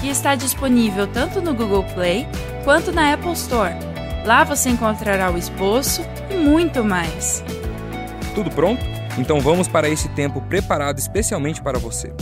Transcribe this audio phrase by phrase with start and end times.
[0.00, 2.26] que está disponível tanto no Google Play
[2.64, 3.74] quanto na Apple Store.
[4.24, 7.42] Lá você encontrará o esboço e muito mais.
[8.34, 8.84] Tudo pronto?
[9.18, 12.12] Então vamos para esse tempo preparado especialmente para você.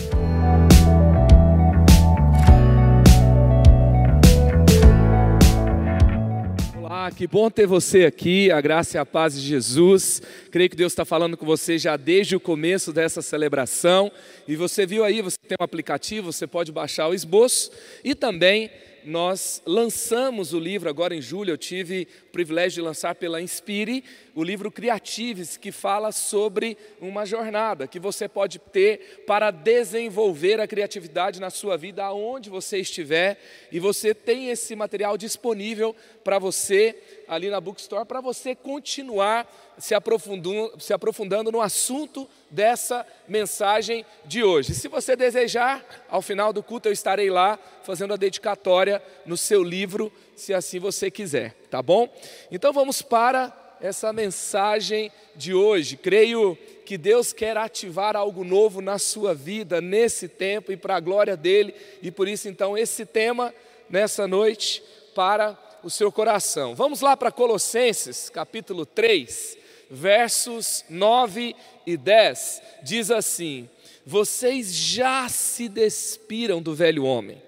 [7.07, 10.21] Olá, que bom ter você aqui, a graça e a paz de Jesus.
[10.51, 14.11] Creio que Deus está falando com você já desde o começo dessa celebração.
[14.49, 17.71] E você viu aí, você tem um aplicativo, você pode baixar o esboço
[18.03, 18.73] e também
[19.07, 21.53] nós lançamos o livro agora em julho.
[21.53, 24.03] Eu tive o privilégio de lançar pela Inspire
[24.35, 30.67] o livro Criatives, que fala sobre uma jornada que você pode ter para desenvolver a
[30.67, 33.41] criatividade na sua vida, aonde você estiver.
[33.71, 39.47] E você tem esse material disponível para você ali na Bookstore, para você continuar
[39.79, 44.75] se aprofundando, se aprofundando no assunto dessa mensagem de hoje.
[44.75, 49.63] Se você desejar, ao final do culto eu estarei lá fazendo a dedicatória no seu
[49.63, 52.09] livro, se assim você quiser, tá bom?
[52.51, 55.97] Então vamos para essa mensagem de hoje.
[55.97, 61.01] Creio que Deus quer ativar algo novo na sua vida nesse tempo e para a
[61.01, 63.53] glória dele, e por isso então esse tema
[63.91, 64.83] nessa noite
[65.15, 66.75] para o seu coração.
[66.75, 71.55] Vamos lá para Colossenses, capítulo 3 versos 9
[71.87, 73.69] e 10, diz assim:
[74.05, 77.41] Vocês já se despiram do velho homem,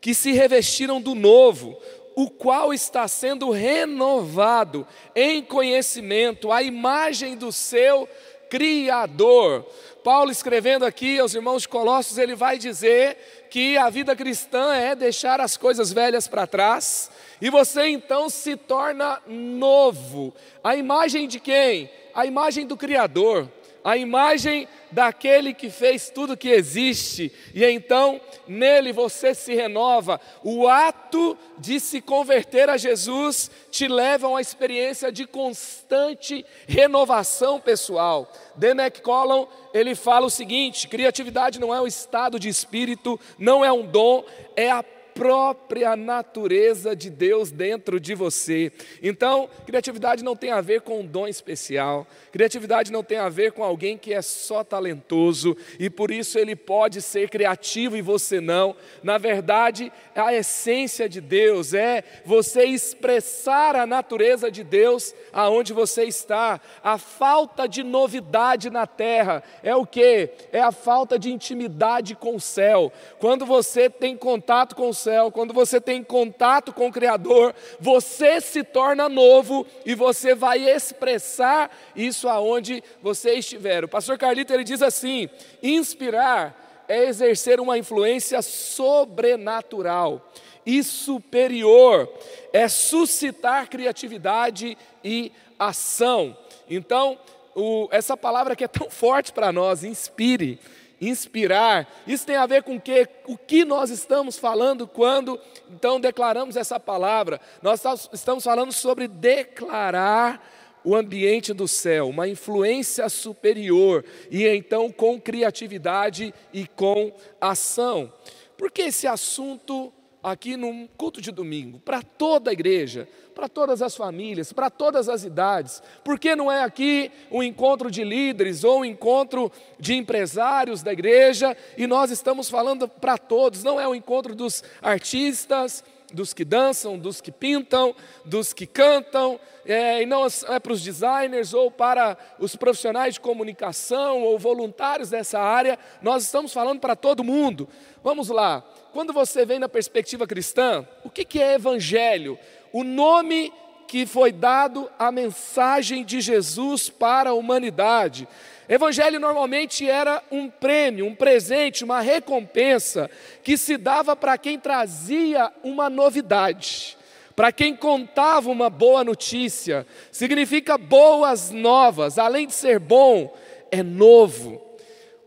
[0.00, 1.80] que se revestiram do novo,
[2.14, 8.08] o qual está sendo renovado em conhecimento, a imagem do seu
[8.50, 9.64] Criador.
[10.02, 14.94] Paulo escrevendo aqui aos irmãos de Colossos, ele vai dizer que a vida cristã é
[14.94, 20.34] deixar as coisas velhas para trás e você então se torna novo.
[20.62, 21.90] A imagem de quem?
[22.14, 23.48] A imagem do Criador,
[23.82, 30.20] a imagem daquele que fez tudo que existe, e então nele você se renova.
[30.42, 37.60] O ato de se converter a Jesus te leva a uma experiência de constante renovação
[37.60, 38.30] pessoal.
[38.56, 43.72] Demek Collin, ele fala o seguinte: criatividade não é um estado de espírito, não é
[43.72, 44.24] um dom,
[44.56, 44.84] é a
[45.20, 48.72] própria natureza de Deus dentro de você.
[49.02, 53.52] Então, criatividade não tem a ver com um dom especial, criatividade não tem a ver
[53.52, 58.40] com alguém que é só talentoso e por isso ele pode ser criativo e você
[58.40, 58.74] não.
[59.02, 66.04] Na verdade, a essência de Deus é você expressar a natureza de Deus aonde você
[66.04, 66.58] está.
[66.82, 70.30] A falta de novidade na terra é o que?
[70.50, 72.90] É a falta de intimidade com o céu.
[73.18, 77.52] Quando você tem contato com o céu, céu, quando você tem contato com o Criador,
[77.80, 83.82] você se torna novo e você vai expressar isso aonde você estiver.
[83.82, 85.28] O pastor Carlito ele diz assim:
[85.60, 90.30] inspirar é exercer uma influência sobrenatural
[90.64, 92.08] e superior,
[92.52, 96.36] é suscitar criatividade e ação.
[96.68, 97.18] Então,
[97.56, 100.60] o, essa palavra que é tão forte para nós, inspire
[101.00, 101.88] inspirar.
[102.06, 105.40] Isso tem a ver com que, o que nós estamos falando quando
[105.70, 107.40] então declaramos essa palavra.
[107.62, 110.44] Nós estamos falando sobre declarar
[110.84, 118.12] o ambiente do céu, uma influência superior e então com criatividade e com ação.
[118.56, 119.92] Por que esse assunto
[120.22, 125.08] aqui num culto de domingo, para toda a igreja, para todas as famílias, para todas
[125.08, 125.82] as idades.
[126.04, 130.92] Por que não é aqui um encontro de líderes ou um encontro de empresários da
[130.92, 135.82] igreja e nós estamos falando para todos, não é um encontro dos artistas,
[136.12, 137.94] dos que dançam, dos que pintam,
[138.24, 143.20] dos que cantam, é, e não é para os designers ou para os profissionais de
[143.20, 147.68] comunicação ou voluntários dessa área, nós estamos falando para todo mundo.
[148.02, 152.38] Vamos lá, quando você vem na perspectiva cristã, o que, é evangelho?
[152.72, 153.52] O nome
[153.86, 158.28] que foi dado à mensagem de Jesus para a humanidade.
[158.68, 163.10] Evangelho normalmente era um prêmio, um presente, uma recompensa
[163.42, 166.96] que se dava para quem trazia uma novidade,
[167.34, 169.84] para quem contava uma boa notícia.
[170.12, 173.36] Significa boas novas, além de ser bom,
[173.72, 174.62] é novo.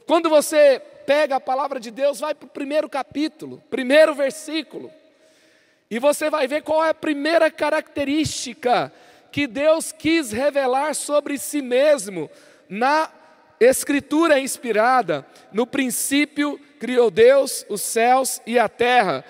[0.06, 4.92] Quando você pega a palavra de Deus, vai para o primeiro capítulo, primeiro versículo.
[5.90, 8.92] E você vai ver qual é a primeira característica
[9.32, 12.30] que Deus quis revelar sobre si mesmo
[12.70, 13.10] na
[13.60, 15.26] Escritura inspirada.
[15.52, 19.24] No princípio criou Deus os céus e a terra.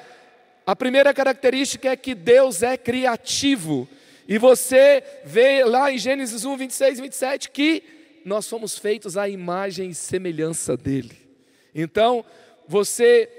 [0.66, 3.88] A primeira característica é que Deus é criativo.
[4.28, 7.84] E você vê lá em Gênesis 1, 26 e 27 que
[8.26, 11.23] nós fomos feitos à imagem e semelhança dele.
[11.74, 12.24] Então,
[12.68, 13.30] você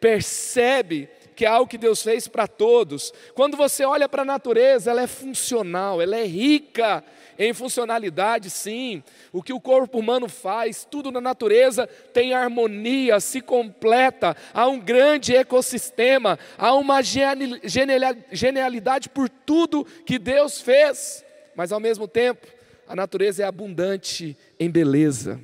[0.00, 3.14] percebe que é algo que Deus fez para todos.
[3.34, 7.02] Quando você olha para a natureza, ela é funcional, ela é rica
[7.38, 9.02] em funcionalidade, sim.
[9.32, 14.78] O que o corpo humano faz, tudo na natureza tem harmonia, se completa, há um
[14.78, 17.00] grande ecossistema, há uma
[18.30, 21.24] genialidade por tudo que Deus fez,
[21.56, 22.46] mas ao mesmo tempo,
[22.86, 25.40] a natureza é abundante em beleza,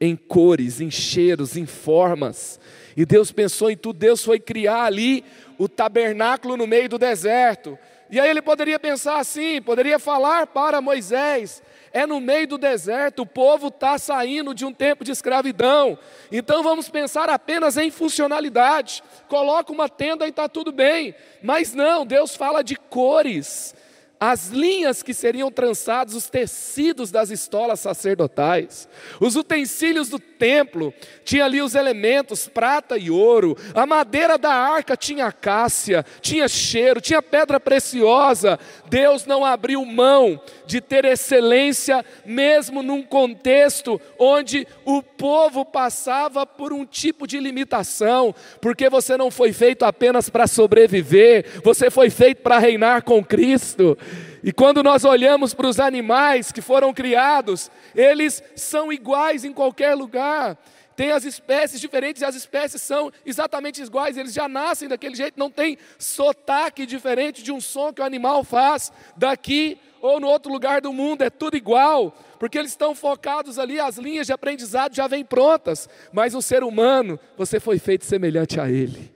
[0.00, 2.58] em cores, em cheiros, em formas.
[2.96, 5.24] E Deus pensou em tudo, Deus foi criar ali
[5.58, 7.78] o tabernáculo no meio do deserto.
[8.10, 11.62] E aí ele poderia pensar assim, poderia falar para Moisés:
[11.92, 15.98] é no meio do deserto, o povo está saindo de um tempo de escravidão,
[16.32, 19.02] então vamos pensar apenas em funcionalidade.
[19.28, 23.74] Coloca uma tenda e está tudo bem, mas não, Deus fala de cores,
[24.20, 28.86] as linhas que seriam trançadas, os tecidos das estolas sacerdotais,
[29.18, 30.92] os utensílios do templo,
[31.24, 37.00] tinha ali os elementos, prata e ouro, a madeira da arca tinha cássia, tinha cheiro,
[37.00, 38.58] tinha pedra preciosa.
[38.90, 46.74] Deus não abriu mão de ter excelência, mesmo num contexto onde o povo passava por
[46.74, 52.42] um tipo de limitação, porque você não foi feito apenas para sobreviver, você foi feito
[52.42, 53.96] para reinar com Cristo.
[54.42, 59.94] E quando nós olhamos para os animais que foram criados, eles são iguais em qualquer
[59.94, 60.56] lugar.
[60.96, 65.38] Tem as espécies diferentes e as espécies são exatamente iguais, eles já nascem daquele jeito,
[65.38, 70.52] não tem sotaque diferente de um som que o animal faz daqui ou no outro
[70.52, 74.94] lugar do mundo, é tudo igual, porque eles estão focados ali, as linhas de aprendizado
[74.94, 79.10] já vêm prontas, mas o ser humano, você foi feito semelhante a ele.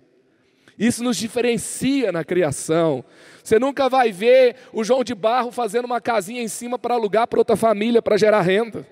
[0.79, 3.05] Isso nos diferencia na criação.
[3.45, 7.29] Você nunca vai ver o João de Barro fazendo uma casinha em cima para alugar
[7.29, 8.89] para outra família para gerar renda.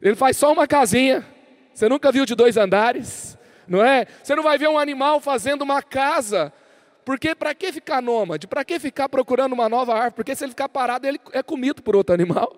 [0.00, 1.22] Ele faz só uma casinha.
[1.74, 3.36] Você nunca viu de dois andares,
[3.68, 4.06] não é?
[4.22, 6.50] Você não vai ver um animal fazendo uma casa.
[7.04, 8.46] Porque para que ficar nômade?
[8.46, 10.14] Para que ficar procurando uma nova árvore?
[10.14, 12.56] Porque se ele ficar parado, ele é comido por outro animal.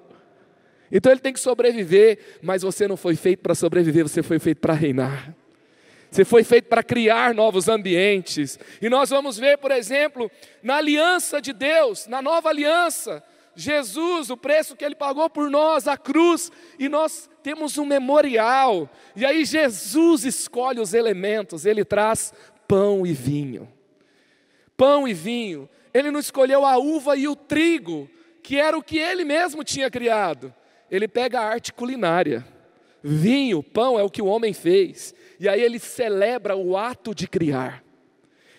[0.93, 4.61] Então ele tem que sobreviver, mas você não foi feito para sobreviver, você foi feito
[4.61, 5.35] para reinar.
[6.11, 8.59] Você foi feito para criar novos ambientes.
[8.81, 10.31] E nós vamos ver, por exemplo,
[10.63, 13.23] na aliança de Deus, na nova aliança,
[13.55, 18.89] Jesus, o preço que ele pagou por nós, a cruz, e nós temos um memorial.
[19.17, 22.33] E aí Jesus escolhe os elementos, ele traz
[22.69, 23.69] pão e vinho.
[24.77, 25.69] Pão e vinho.
[25.93, 28.09] Ele não escolheu a uva e o trigo,
[28.45, 30.55] que era o que ele mesmo tinha criado.
[30.89, 32.47] Ele pega a arte culinária.
[33.03, 35.13] Vinho, pão é o que o homem fez.
[35.39, 37.83] E aí ele celebra o ato de criar.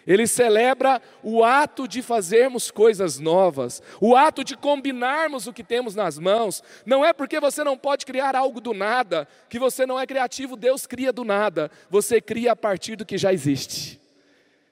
[0.08, 5.94] Ele celebra o ato de fazermos coisas novas, o ato de combinarmos o que temos
[5.94, 6.64] nas mãos.
[6.84, 10.56] Não é porque você não pode criar algo do nada, que você não é criativo,
[10.56, 11.70] Deus cria do nada.
[11.92, 13.99] Você cria a partir do que já existe.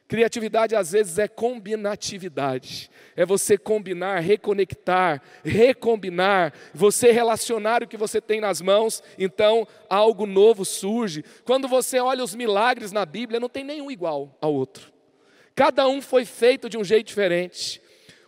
[0.08, 8.22] Criatividade às vezes é combinatividade, é você combinar, reconectar, recombinar, você relacionar o que você
[8.22, 11.26] tem nas mãos, então algo novo surge.
[11.44, 14.94] Quando você olha os milagres na Bíblia, não tem nenhum igual ao outro,
[15.54, 17.82] cada um foi feito de um jeito diferente.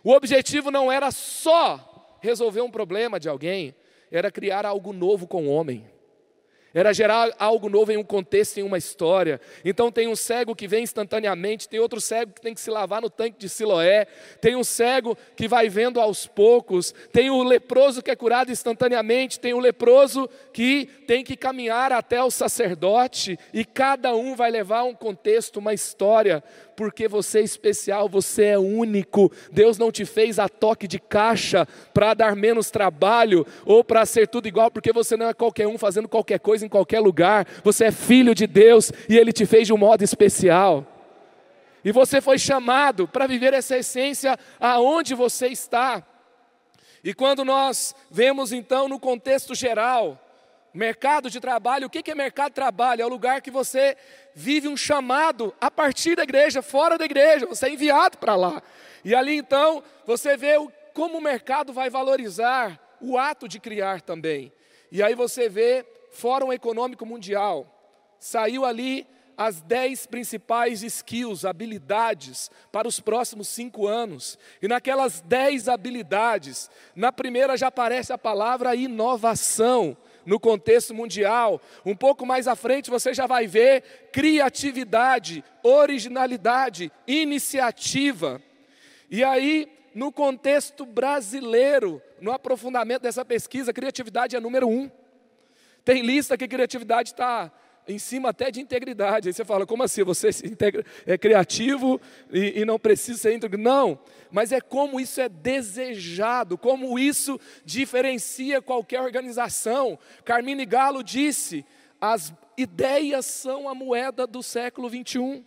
[0.04, 3.74] O objetivo não era só resolver um problema de alguém,
[4.10, 5.86] era criar algo novo com o homem.
[6.72, 9.40] Era gerar algo novo em um contexto, em uma história.
[9.64, 13.02] Então tem um cego que vem instantaneamente, tem outro cego que tem que se lavar
[13.02, 14.06] no tanque de Siloé,
[14.40, 19.40] tem um cego que vai vendo aos poucos, tem o leproso que é curado instantaneamente,
[19.40, 24.84] tem o leproso que tem que caminhar até o sacerdote, e cada um vai levar
[24.84, 26.42] um contexto, uma história,
[26.80, 29.30] porque você é especial, você é único.
[29.52, 34.26] Deus não te fez a toque de caixa para dar menos trabalho ou para ser
[34.26, 37.46] tudo igual, porque você não é qualquer um fazendo qualquer coisa em qualquer lugar.
[37.62, 40.86] Você é filho de Deus e Ele te fez de um modo especial.
[41.84, 46.02] E você foi chamado para viver essa essência aonde você está.
[47.04, 50.18] E quando nós vemos então no contexto geral,
[50.72, 53.02] Mercado de trabalho, o que é mercado de trabalho?
[53.02, 53.96] É o lugar que você
[54.34, 58.62] vive um chamado a partir da igreja, fora da igreja, você é enviado para lá.
[59.04, 60.54] E ali então você vê
[60.94, 64.52] como o mercado vai valorizar o ato de criar também.
[64.92, 67.66] E aí você vê Fórum Econômico Mundial,
[68.18, 74.38] saiu ali as dez principais skills, habilidades para os próximos cinco anos.
[74.60, 81.60] E naquelas dez habilidades, na primeira já aparece a palavra inovação no contexto mundial.
[81.84, 88.42] Um pouco mais à frente você já vai ver criatividade, originalidade, iniciativa.
[89.10, 94.90] E aí, no contexto brasileiro, no aprofundamento dessa pesquisa, criatividade é número um.
[95.84, 97.50] Tem lista que criatividade está
[97.86, 99.28] em cima até de integridade.
[99.28, 100.02] Aí você fala, como assim?
[100.04, 100.30] Você
[101.06, 102.00] é criativo
[102.32, 103.58] e, e não precisa ser íntegro?
[103.58, 103.98] Não,
[104.30, 109.98] mas é como isso é desejado, como isso diferencia qualquer organização.
[110.24, 111.64] Carmine Galo disse:
[112.00, 115.44] as ideias são a moeda do século 21.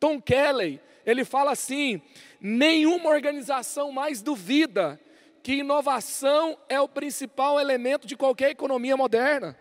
[0.00, 2.00] Tom Kelly, ele fala assim:
[2.40, 5.00] nenhuma organização mais duvida
[5.42, 9.56] que inovação é o principal elemento de qualquer economia moderna.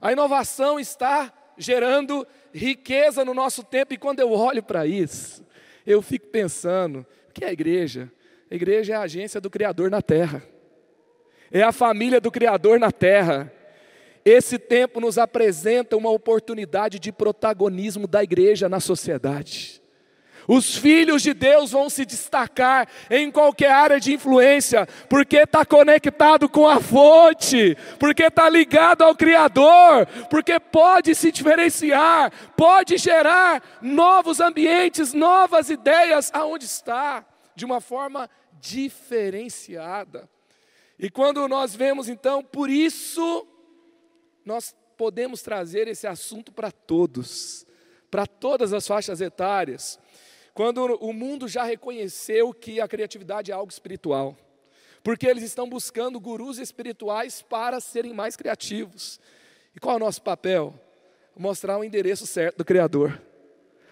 [0.00, 5.44] A inovação está gerando riqueza no nosso tempo, e quando eu olho para isso,
[5.86, 8.10] eu fico pensando: o que é a igreja?
[8.50, 10.42] A igreja é a agência do Criador na terra,
[11.50, 13.52] é a família do Criador na terra.
[14.24, 19.83] Esse tempo nos apresenta uma oportunidade de protagonismo da igreja na sociedade.
[20.46, 26.48] Os filhos de Deus vão se destacar em qualquer área de influência, porque está conectado
[26.48, 34.40] com a fonte, porque está ligado ao Criador, porque pode se diferenciar, pode gerar novos
[34.40, 37.24] ambientes, novas ideias aonde está,
[37.56, 38.28] de uma forma
[38.60, 40.28] diferenciada.
[40.98, 43.46] E quando nós vemos então, por isso,
[44.44, 47.66] nós podemos trazer esse assunto para todos,
[48.10, 49.98] para todas as faixas etárias
[50.54, 54.38] quando o mundo já reconheceu que a criatividade é algo espiritual.
[55.02, 59.20] Porque eles estão buscando gurus espirituais para serem mais criativos.
[59.74, 60.72] E qual é o nosso papel?
[61.36, 63.20] Mostrar o endereço certo do Criador.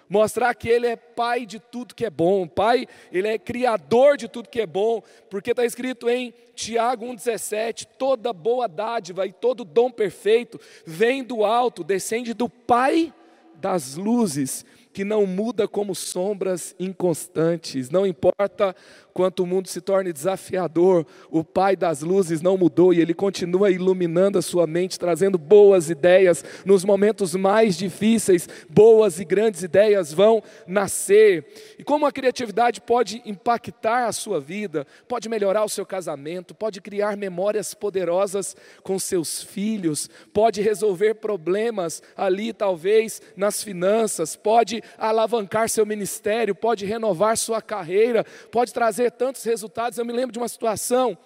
[0.09, 4.28] Mostrar que Ele é Pai de tudo que é bom, Pai, Ele é Criador de
[4.28, 9.64] tudo que é bom, porque está escrito em Tiago 1,17: toda boa dádiva e todo
[9.64, 13.12] dom perfeito vem do alto, descende do Pai
[13.54, 17.90] das luzes, que não muda como sombras inconstantes.
[17.90, 18.76] Não importa
[19.12, 23.71] quanto o mundo se torne desafiador, o Pai das luzes não mudou e ele continua
[23.71, 28.49] iluminando a sua mente, trazendo boas ideias nos momentos mais difíceis.
[28.69, 31.45] Boas e grandes ideias vão nascer.
[31.78, 36.81] E como a criatividade pode impactar a sua vida, pode melhorar o seu casamento, pode
[36.81, 45.69] criar memórias poderosas com seus filhos, pode resolver problemas ali, talvez nas finanças, pode alavancar
[45.69, 49.99] seu ministério, pode renovar sua carreira, pode trazer tantos resultados.
[49.99, 51.16] Eu me lembro de uma situação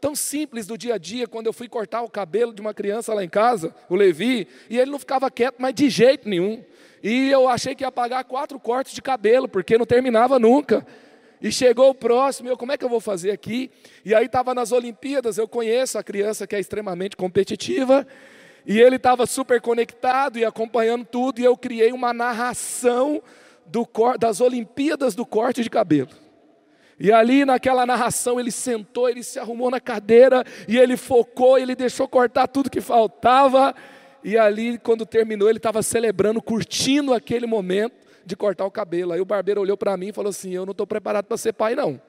[0.00, 3.14] tão simples do dia a dia, quando eu fui cortar o cabelo de uma criança
[3.14, 6.62] lá em casa, o Levi, e ele não ficava quieto, mas de jeito nenhum.
[7.02, 10.86] E eu achei que ia pagar quatro cortes de cabelo, porque não terminava nunca.
[11.40, 13.70] E chegou o próximo, eu, como é que eu vou fazer aqui?
[14.04, 18.06] E aí estava nas Olimpíadas, eu conheço a criança que é extremamente competitiva,
[18.66, 23.22] e ele estava super conectado e acompanhando tudo, e eu criei uma narração
[23.66, 23.88] do,
[24.18, 26.23] das Olimpíadas do corte de cabelo.
[26.98, 31.74] E ali naquela narração ele sentou, ele se arrumou na cadeira e ele focou, ele
[31.74, 33.74] deixou cortar tudo que faltava.
[34.22, 39.12] E ali, quando terminou, ele estava celebrando, curtindo aquele momento de cortar o cabelo.
[39.12, 41.52] Aí o barbeiro olhou para mim e falou assim: Eu não estou preparado para ser
[41.52, 42.00] pai, não.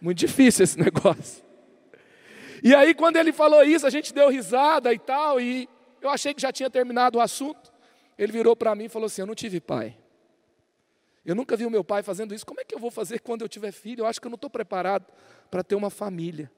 [0.00, 1.44] Muito difícil esse negócio.
[2.62, 5.68] E aí, quando ele falou isso, a gente deu risada e tal, e
[6.00, 7.72] eu achei que já tinha terminado o assunto.
[8.18, 9.96] Ele virou para mim e falou assim: Eu não tive pai.
[11.26, 12.46] Eu nunca vi o meu pai fazendo isso.
[12.46, 14.02] Como é que eu vou fazer quando eu tiver filho?
[14.02, 15.12] Eu acho que eu não estou preparado
[15.50, 16.50] para ter uma família.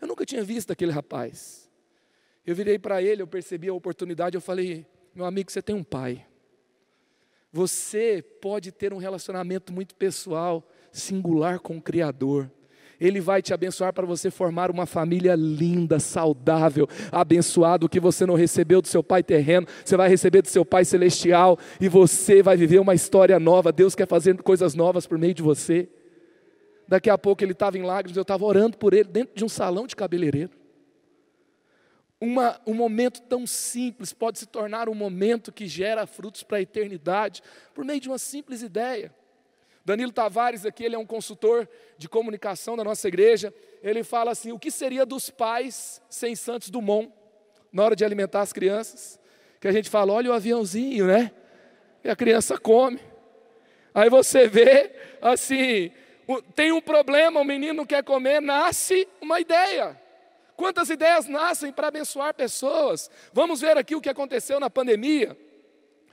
[0.00, 1.70] Eu nunca tinha visto aquele rapaz.
[2.44, 5.84] Eu virei para ele, eu percebi a oportunidade, eu falei: Meu amigo, você tem um
[5.84, 6.26] pai.
[7.52, 12.50] Você pode ter um relacionamento muito pessoal, singular com o Criador.
[13.02, 18.36] Ele vai te abençoar para você formar uma família linda, saudável, abençoado, que você não
[18.36, 22.56] recebeu do seu pai terreno, você vai receber do seu pai celestial e você vai
[22.56, 23.72] viver uma história nova.
[23.72, 25.88] Deus quer fazer coisas novas por meio de você.
[26.86, 29.48] Daqui a pouco ele estava em lágrimas, eu estava orando por ele dentro de um
[29.48, 30.52] salão de cabeleireiro.
[32.20, 36.62] Uma, um momento tão simples pode se tornar um momento que gera frutos para a
[36.62, 37.42] eternidade,
[37.74, 39.12] por meio de uma simples ideia.
[39.84, 43.52] Danilo Tavares aqui, ele é um consultor de comunicação da nossa igreja.
[43.82, 47.12] Ele fala assim: o que seria dos pais sem Santos Dumont
[47.72, 49.18] na hora de alimentar as crianças?
[49.60, 51.32] Que a gente fala, olha o aviãozinho, né?
[52.04, 53.00] E a criança come.
[53.94, 55.92] Aí você vê, assim,
[56.54, 60.00] tem um problema, o menino não quer comer, nasce uma ideia.
[60.56, 63.10] Quantas ideias nascem para abençoar pessoas?
[63.32, 65.36] Vamos ver aqui o que aconteceu na pandemia.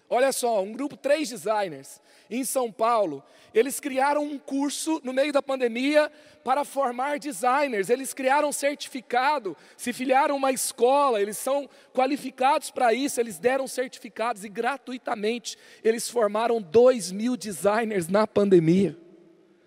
[0.10, 5.34] Olha só, um grupo, três designers em São Paulo, eles criaram um curso no meio
[5.34, 6.12] da pandemia
[6.44, 7.90] para formar designers.
[7.90, 13.40] Eles criaram um certificado, se filiaram a uma escola, eles são qualificados para isso, eles
[13.40, 18.98] deram certificados e gratuitamente eles formaram dois mil designers na pandemia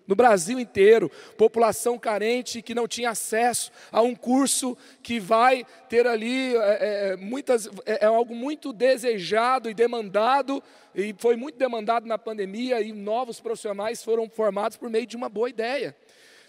[0.07, 6.05] no Brasil inteiro, população carente que não tinha acesso a um curso que vai ter
[6.05, 10.61] ali é, é, muitas é, é, algo muito desejado e demandado
[10.93, 15.29] e foi muito demandado na pandemia e novos profissionais foram formados por meio de uma
[15.29, 15.95] boa ideia.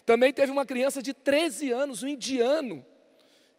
[0.04, 2.84] Também teve uma criança de 13 anos, um indiano.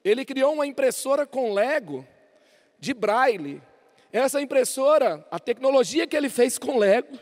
[0.03, 2.05] Ele criou uma impressora com Lego
[2.79, 3.61] de braille.
[4.13, 7.17] Essa impressora, a tecnologia que ele fez com Lego,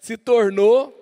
[0.00, 0.97] se tornou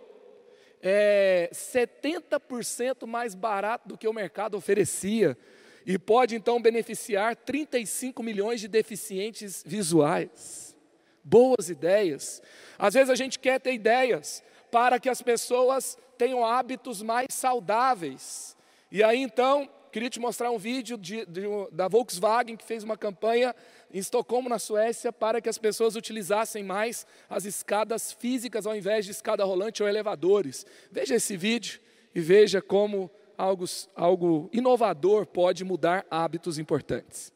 [0.82, 5.36] é 70% mais barato do que o mercado oferecia
[5.84, 10.76] e pode então beneficiar 35 milhões de deficientes visuais.
[11.22, 12.42] Boas ideias.
[12.78, 18.56] Às vezes a gente quer ter ideias para que as pessoas tenham hábitos mais saudáveis.
[18.90, 22.98] E aí então Queria te mostrar um vídeo de, de, da Volkswagen que fez uma
[22.98, 23.56] campanha
[23.92, 29.04] em Estocolmo, na Suécia, para que as pessoas utilizassem mais as escadas físicas ao invés
[29.04, 30.66] de escada rolante ou elevadores.
[30.90, 31.80] Veja esse vídeo
[32.14, 33.64] e veja como algo,
[33.94, 37.32] algo inovador pode mudar hábitos importantes.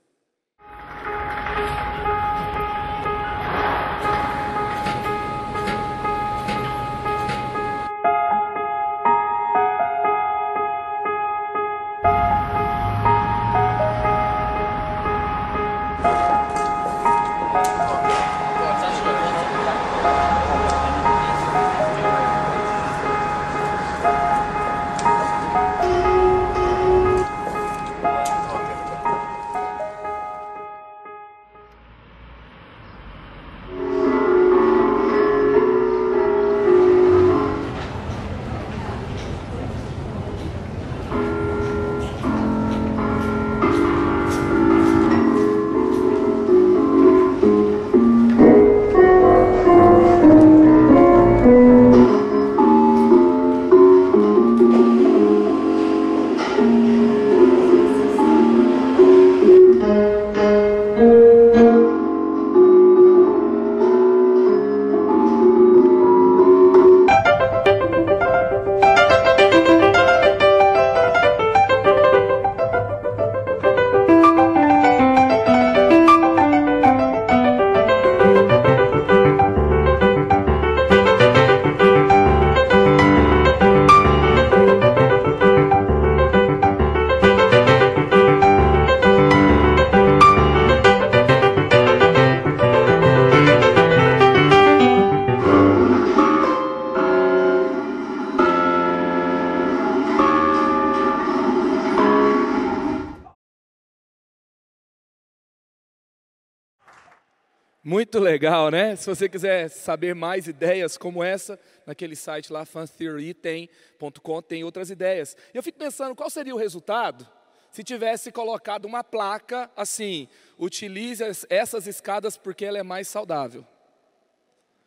[108.40, 108.96] Legal, né?
[108.96, 115.36] Se você quiser saber mais ideias como essa, naquele site lá, fantheorytem.com, tem outras ideias.
[115.52, 117.28] E eu fico pensando, qual seria o resultado
[117.70, 120.26] se tivesse colocado uma placa assim,
[120.58, 123.62] utilize essas escadas porque ela é mais saudável?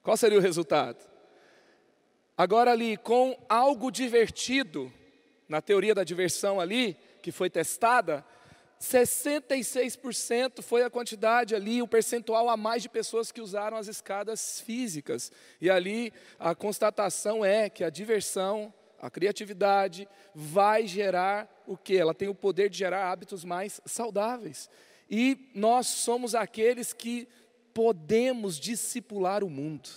[0.02, 0.98] Qual seria o resultado?
[2.36, 4.92] Agora ali, com algo divertido,
[5.48, 8.26] na teoria da diversão ali, que foi testada,
[8.84, 14.60] 66% foi a quantidade ali, o percentual a mais de pessoas que usaram as escadas
[14.60, 15.32] físicas.
[15.62, 21.96] E ali a constatação é que a diversão, a criatividade vai gerar o que?
[21.96, 24.70] Ela tem o poder de gerar hábitos mais saudáveis.
[25.10, 27.26] E nós somos aqueles que
[27.74, 29.90] podemos discipular o mundo.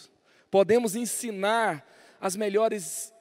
[0.48, 1.84] Podemos ensinar
[2.20, 3.12] as melhores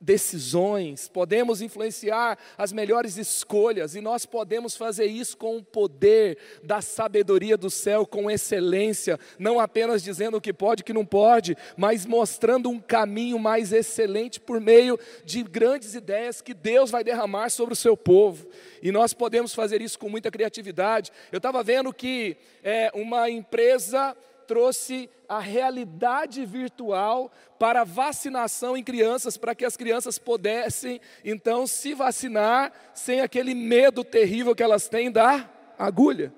[0.00, 6.80] decisões, podemos influenciar as melhores escolhas, e nós podemos fazer isso com o poder da
[6.80, 11.04] sabedoria do céu, com excelência, não apenas dizendo o que pode e o que não
[11.04, 17.04] pode, mas mostrando um caminho mais excelente por meio de grandes ideias que Deus vai
[17.04, 18.48] derramar sobre o seu povo.
[18.82, 21.12] E nós podemos fazer isso com muita criatividade.
[21.30, 24.16] Eu estava vendo que é, uma empresa
[24.50, 31.94] trouxe a realidade virtual para vacinação em crianças, para que as crianças pudessem então se
[31.94, 36.34] vacinar sem aquele medo terrível que elas têm da agulha.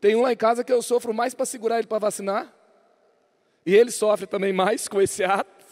[0.00, 2.50] Tem um lá em casa que eu sofro mais para segurar ele para vacinar,
[3.66, 5.66] e ele sofre também mais com esse ato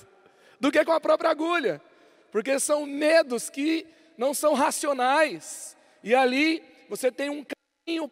[0.60, 1.80] do que com a própria agulha,
[2.30, 3.86] porque são medos que
[4.18, 7.42] não são racionais, e ali você tem um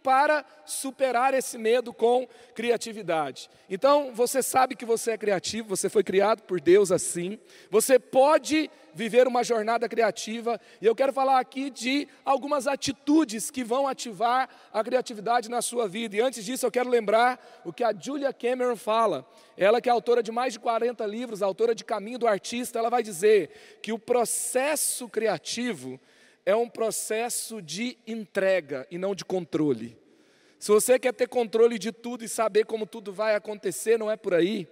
[0.04, 3.50] para superar esse medo com criatividade.
[3.68, 7.40] Então, você sabe que você é criativo, você foi criado por Deus assim.
[7.70, 13.64] Você pode viver uma jornada criativa, e eu quero falar aqui de algumas atitudes que
[13.64, 16.14] vão ativar a criatividade na sua vida.
[16.14, 19.28] E antes disso, eu quero lembrar o que a Julia Cameron fala.
[19.56, 22.88] Ela que é autora de mais de 40 livros, autora de Caminho do Artista, ela
[22.88, 23.50] vai dizer
[23.82, 25.98] que o processo criativo
[26.46, 29.96] é um processo de entrega e não de controle.
[30.59, 34.16] Se você quer ter controle de tudo e saber como tudo vai acontecer, não é
[34.16, 34.66] por aí.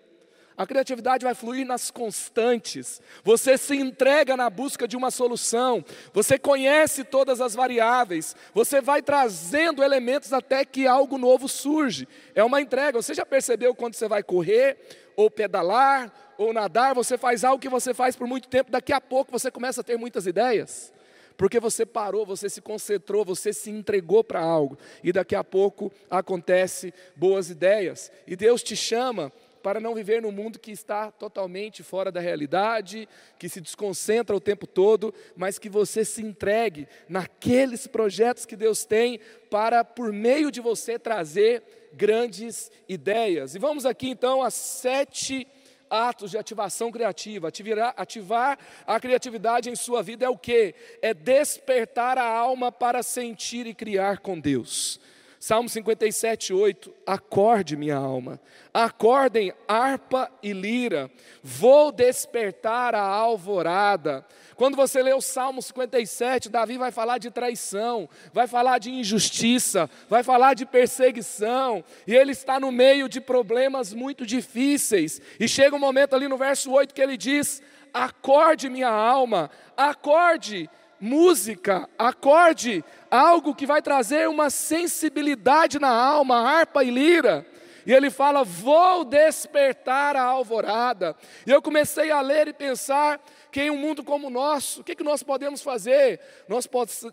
[0.56, 3.00] A criatividade vai fluir nas constantes.
[3.24, 5.82] Você se entrega na busca de uma solução.
[6.12, 8.36] Você conhece todas as variáveis.
[8.52, 12.06] Você vai trazendo elementos até que algo novo surge.
[12.34, 13.00] É uma entrega.
[13.00, 14.76] Você já percebeu quando você vai correr,
[15.16, 16.94] ou pedalar, ou nadar?
[16.94, 18.70] Você faz algo que você faz por muito tempo.
[18.70, 20.92] Daqui a pouco você começa a ter muitas ideias.
[21.36, 24.78] Porque você parou, você se concentrou, você se entregou para algo.
[25.02, 28.10] E daqui a pouco acontece boas ideias.
[28.26, 33.08] E Deus te chama para não viver num mundo que está totalmente fora da realidade,
[33.38, 38.84] que se desconcentra o tempo todo, mas que você se entregue naqueles projetos que Deus
[38.84, 43.54] tem para, por meio de você, trazer grandes ideias.
[43.54, 45.46] E vamos aqui então às sete
[45.92, 47.48] atos de ativação criativa.
[47.48, 50.74] Ativar, ativar a criatividade em sua vida é o que?
[51.02, 54.98] É despertar a alma para sentir e criar com Deus.
[55.38, 56.94] Salmo 57, 8.
[57.04, 58.40] Acorde, minha alma,
[58.72, 61.10] acordem harpa e lira,
[61.42, 64.24] vou despertar a alvorada.
[64.56, 69.88] Quando você lê o Salmo 57, Davi vai falar de traição, vai falar de injustiça,
[70.08, 75.20] vai falar de perseguição, e ele está no meio de problemas muito difíceis.
[75.38, 77.62] E chega um momento ali no verso 8 que ele diz:
[77.92, 80.68] Acorde, minha alma, acorde
[81.02, 87.44] música, acorde, algo que vai trazer uma sensibilidade na alma, harpa e lira.
[87.86, 91.16] E ele fala: Vou despertar a alvorada.
[91.46, 94.84] E eu comecei a ler e pensar que em um mundo como o nosso, o
[94.84, 96.20] que, que nós podemos fazer?
[96.48, 96.66] Nós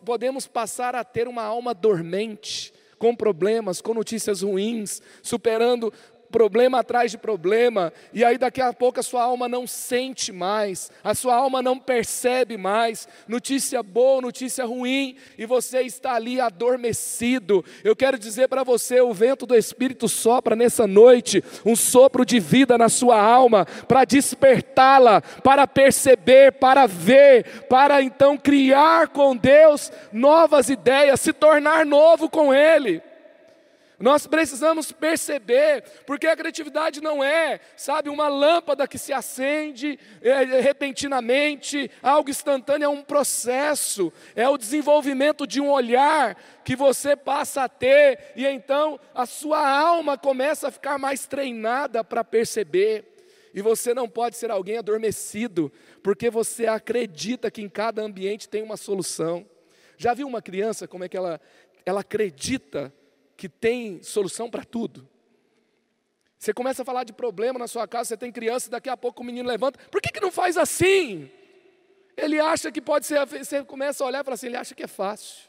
[0.05, 5.93] podemos passar a ter uma alma dormente, com problemas, com notícias ruins, superando
[6.31, 10.91] problema atrás de problema, e aí daqui a pouco a sua alma não sente mais,
[11.03, 17.65] a sua alma não percebe mais, notícia boa, notícia ruim, e você está ali adormecido.
[17.83, 22.39] Eu quero dizer para você: o vento do Espírito sopra nessa noite, um sopro de
[22.39, 29.91] vida na sua alma, para despertá-la, para perceber, para ver, para então criar com Deus
[30.11, 33.08] novas ideias, se tornar novo com Ele.
[33.99, 40.61] Nós precisamos perceber, porque a criatividade não é, sabe, uma lâmpada que se acende é,
[40.61, 47.63] repentinamente, algo instantâneo, é um processo, é o desenvolvimento de um olhar que você passa
[47.63, 53.05] a ter, e então a sua alma começa a ficar mais treinada para perceber.
[53.53, 58.61] E você não pode ser alguém adormecido, porque você acredita que em cada ambiente tem
[58.61, 59.45] uma solução.
[59.97, 61.41] Já viu uma criança como é que ela,
[61.85, 62.93] ela acredita
[63.39, 65.07] que tem solução para tudo.
[66.37, 69.23] Você começa a falar de problema na sua casa, você tem criança, daqui a pouco
[69.23, 71.31] o menino levanta, por que, que não faz assim?
[72.17, 74.83] Ele acha que pode ser, você começa a olhar e fala assim, ele acha que
[74.83, 75.47] é fácil.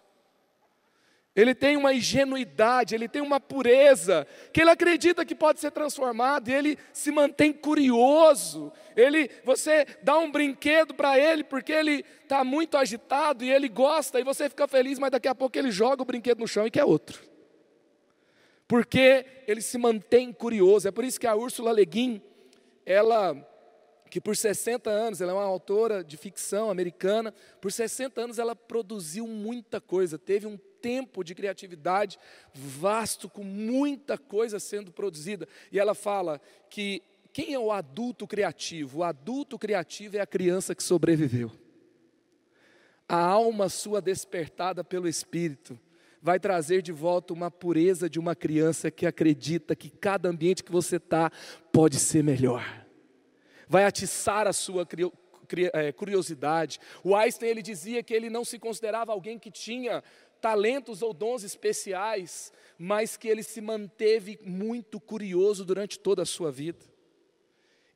[1.34, 6.48] Ele tem uma ingenuidade, ele tem uma pureza, que ele acredita que pode ser transformado,
[6.48, 8.72] e ele se mantém curioso.
[8.96, 14.20] Ele, você dá um brinquedo para ele porque ele está muito agitado e ele gosta,
[14.20, 16.70] e você fica feliz, mas daqui a pouco ele joga o brinquedo no chão e
[16.70, 17.29] quer outro
[18.70, 20.86] porque ele se mantém curioso.
[20.86, 22.22] É por isso que a Úrsula Le Guin,
[22.86, 23.34] ela
[24.08, 28.54] que por 60 anos, ela é uma autora de ficção americana, por 60 anos ela
[28.54, 32.16] produziu muita coisa, teve um tempo de criatividade
[32.54, 35.48] vasto, com muita coisa sendo produzida.
[35.72, 37.02] E ela fala que
[37.32, 38.98] quem é o adulto criativo?
[38.98, 41.50] O adulto criativo é a criança que sobreviveu.
[43.08, 45.76] A alma sua despertada pelo Espírito
[46.22, 50.72] vai trazer de volta uma pureza de uma criança que acredita que cada ambiente que
[50.72, 51.30] você está
[51.72, 52.86] pode ser melhor.
[53.68, 54.86] Vai atiçar a sua
[55.72, 56.78] é, curiosidade.
[57.02, 60.02] O Einstein ele dizia que ele não se considerava alguém que tinha
[60.40, 66.50] talentos ou dons especiais, mas que ele se manteve muito curioso durante toda a sua
[66.50, 66.89] vida.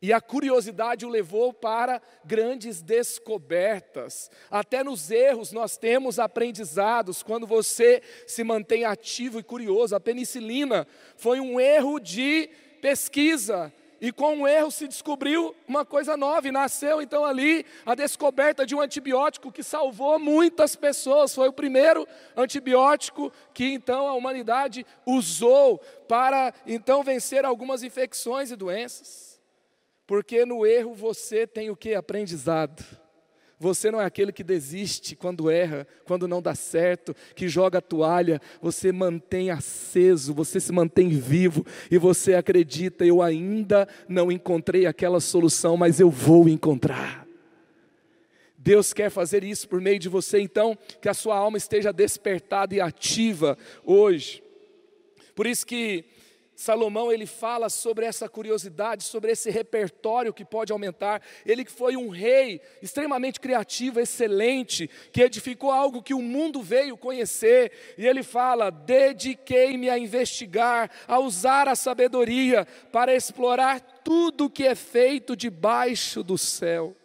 [0.04, 4.30] E a curiosidade o levou para grandes descobertas.
[4.50, 9.96] Até nos erros nós temos aprendizados quando você se mantém ativo e curioso.
[9.96, 10.86] A penicilina
[11.16, 12.50] foi um erro de
[12.82, 13.72] pesquisa.
[13.98, 18.66] e com o erro se descobriu uma coisa nova, e nasceu então ali a descoberta
[18.66, 21.34] de um antibiótico que salvou muitas pessoas.
[21.34, 28.56] Foi o primeiro antibiótico que então a humanidade usou para então vencer algumas infecções e
[28.56, 29.33] doenças.
[30.06, 31.94] Porque no erro você tem o que?
[31.94, 32.84] Aprendizado.
[33.58, 37.82] Você não é aquele que desiste quando erra, quando não dá certo, que joga a
[37.82, 38.40] toalha.
[38.60, 45.20] Você mantém aceso, você se mantém vivo e você acredita: eu ainda não encontrei aquela
[45.20, 47.26] solução, mas eu vou encontrar.
[48.58, 52.74] Deus quer fazer isso por meio de você, então, que a sua alma esteja despertada
[52.74, 54.42] e ativa hoje.
[55.34, 56.04] Por isso que
[56.56, 61.20] Salomão ele fala sobre essa curiosidade, sobre esse repertório que pode aumentar.
[61.44, 66.96] Ele que foi um rei extremamente criativo, excelente, que edificou algo que o mundo veio
[66.96, 67.72] conhecer.
[67.98, 74.74] E ele fala: "Dediquei-me a investigar, a usar a sabedoria para explorar tudo que é
[74.74, 76.96] feito debaixo do céu."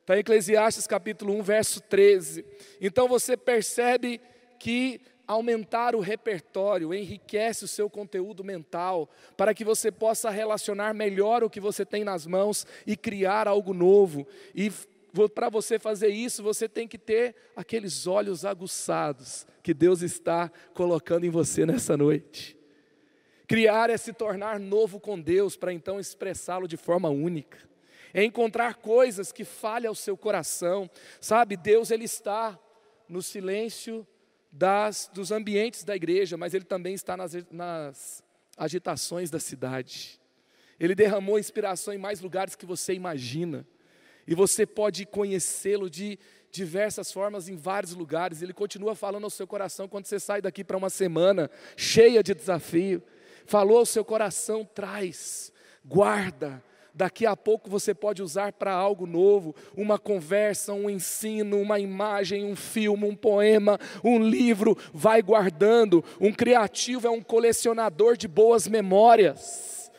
[0.00, 2.44] Está em Eclesiastes capítulo 1, verso 13.
[2.80, 4.20] Então você percebe
[4.58, 11.42] que aumentar o repertório, enriquece o seu conteúdo mental, para que você possa relacionar melhor
[11.42, 14.26] o que você tem nas mãos e criar algo novo.
[14.54, 14.70] E
[15.34, 21.24] para você fazer isso, você tem que ter aqueles olhos aguçados que Deus está colocando
[21.24, 22.58] em você nessa noite.
[23.46, 27.58] Criar é se tornar novo com Deus, para então expressá-lo de forma única.
[28.12, 30.90] É encontrar coisas que falham ao seu coração.
[31.20, 32.58] Sabe, Deus ele está
[33.08, 34.06] no silêncio
[34.56, 38.22] das, dos ambientes da igreja, mas ele também está nas, nas
[38.56, 40.20] agitações da cidade.
[40.78, 43.66] Ele derramou inspiração em mais lugares que você imagina.
[44.26, 46.18] E você pode conhecê-lo de
[46.52, 48.42] diversas formas em vários lugares.
[48.42, 52.32] Ele continua falando ao seu coração quando você sai daqui para uma semana cheia de
[52.32, 53.02] desafio.
[53.46, 55.52] Falou ao seu coração, traz,
[55.84, 56.62] guarda,
[56.94, 62.44] daqui a pouco você pode usar para algo novo, uma conversa, um ensino, uma imagem,
[62.44, 66.04] um filme, um poema, um livro, vai guardando.
[66.20, 69.90] Um criativo é um colecionador de boas memórias.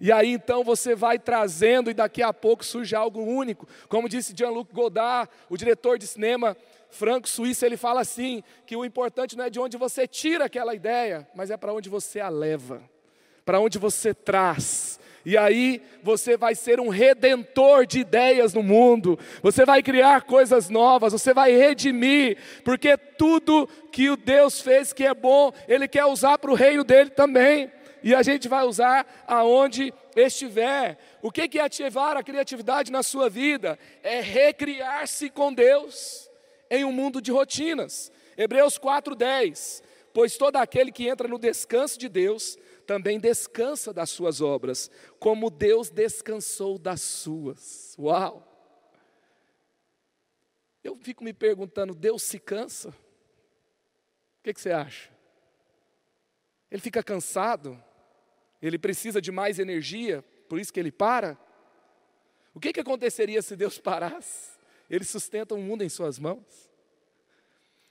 [0.00, 3.66] E aí então você vai trazendo e daqui a pouco surge algo único.
[3.88, 6.56] Como disse Jean-Luc Godard, o diretor de cinema
[6.90, 11.26] franco-suíço, ele fala assim: que o importante não é de onde você tira aquela ideia,
[11.34, 12.82] mas é para onde você a leva,
[13.44, 15.00] para onde você traz.
[15.26, 19.18] E aí você vai ser um redentor de ideias no mundo.
[19.42, 25.04] Você vai criar coisas novas, você vai redimir, porque tudo que o Deus fez que
[25.04, 27.72] é bom, ele quer usar para o reino dele também.
[28.04, 30.96] E a gente vai usar aonde estiver.
[31.20, 33.76] O que é ativar a criatividade na sua vida?
[34.04, 36.30] É recriar-se com Deus
[36.70, 38.12] em um mundo de rotinas.
[38.38, 39.82] Hebreus 4:10.
[40.14, 45.50] Pois todo aquele que entra no descanso de Deus também descansa das suas obras, como
[45.50, 47.96] Deus descansou das suas.
[47.98, 48.52] Uau!
[50.82, 52.90] Eu fico me perguntando: Deus se cansa?
[52.90, 55.10] O que, que você acha?
[56.70, 57.82] Ele fica cansado?
[58.62, 61.38] Ele precisa de mais energia, por isso que ele para?
[62.54, 64.56] O que, que aconteceria se Deus parasse?
[64.88, 66.65] Ele sustenta o mundo em suas mãos.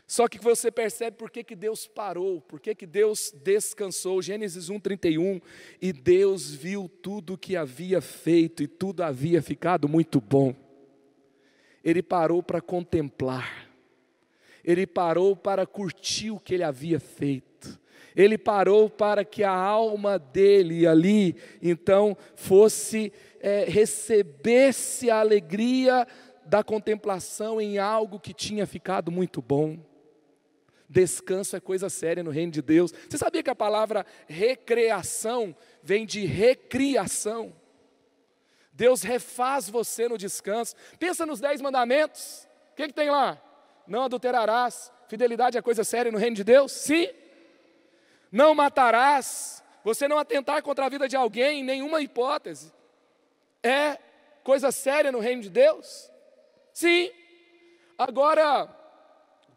[0.07, 4.21] Só que você percebe por que, que Deus parou, por que, que Deus descansou.
[4.21, 5.41] Gênesis 1,31.
[5.81, 10.53] E Deus viu tudo o que havia feito, e tudo havia ficado muito bom.
[11.83, 13.69] Ele parou para contemplar,
[14.63, 17.79] ele parou para curtir o que ele havia feito,
[18.15, 26.07] ele parou para que a alma dele ali, então, fosse, é, recebesse a alegria
[26.45, 29.77] da contemplação em algo que tinha ficado muito bom.
[30.87, 32.91] Descanso é coisa séria no reino de Deus.
[33.09, 37.53] Você sabia que a palavra recreação vem de recriação?
[38.71, 40.75] Deus refaz você no descanso.
[40.99, 42.47] Pensa nos dez mandamentos.
[42.71, 43.41] O que, que tem lá?
[43.87, 44.91] Não adulterarás.
[45.07, 46.71] Fidelidade é coisa séria no reino de Deus?
[46.71, 47.07] Sim.
[48.31, 49.63] Não matarás.
[49.83, 52.73] Você não atentar contra a vida de alguém em nenhuma hipótese.
[53.63, 53.97] É
[54.43, 56.11] coisa séria no reino de Deus?
[56.73, 57.11] Sim.
[57.97, 58.67] Agora,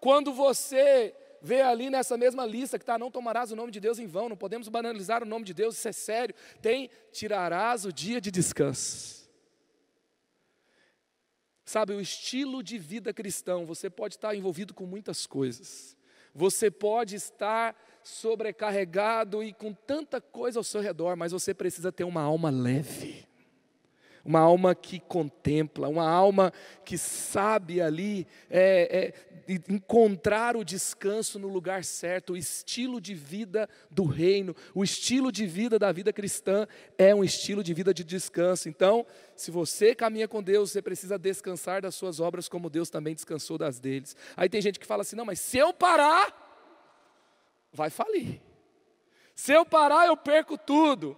[0.01, 3.99] quando você vê ali nessa mesma lista que está, não tomarás o nome de Deus
[3.99, 6.35] em vão, não podemos banalizar o nome de Deus, isso é sério.
[6.61, 9.29] Tem, tirarás o dia de descanso.
[11.65, 15.97] Sabe, o estilo de vida cristão, você pode estar envolvido com muitas coisas.
[16.35, 22.05] Você pode estar sobrecarregado e com tanta coisa ao seu redor, mas você precisa ter
[22.05, 23.28] uma alma leve
[24.29, 26.53] uma alma que contempla, uma alma
[26.85, 29.15] que sabe ali é,
[29.49, 35.33] é, encontrar o descanso no lugar certo, o estilo de vida do reino, o estilo
[35.33, 38.69] de vida da vida cristã é um estilo de vida de descanso.
[38.69, 43.15] Então, se você caminha com Deus, você precisa descansar das suas obras como Deus também
[43.15, 44.15] descansou das deles.
[44.37, 46.37] Aí tem gente que fala assim: não, mas se eu parar,
[47.73, 48.43] vai falir.
[49.35, 51.17] Se eu parar, eu perco tudo.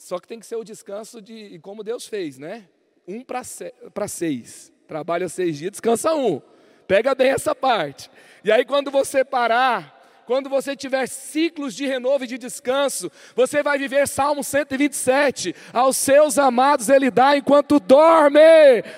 [0.00, 2.66] Só que tem que ser o descanso de como Deus fez, né?
[3.06, 4.72] Um para seis.
[4.88, 6.40] Trabalha seis dias, descansa um.
[6.88, 8.10] Pega bem essa parte.
[8.42, 9.99] E aí, quando você parar,
[10.30, 15.52] quando você tiver ciclos de renovo e de descanso, você vai viver Salmo 127.
[15.72, 18.38] Aos seus amados ele dá enquanto dorme.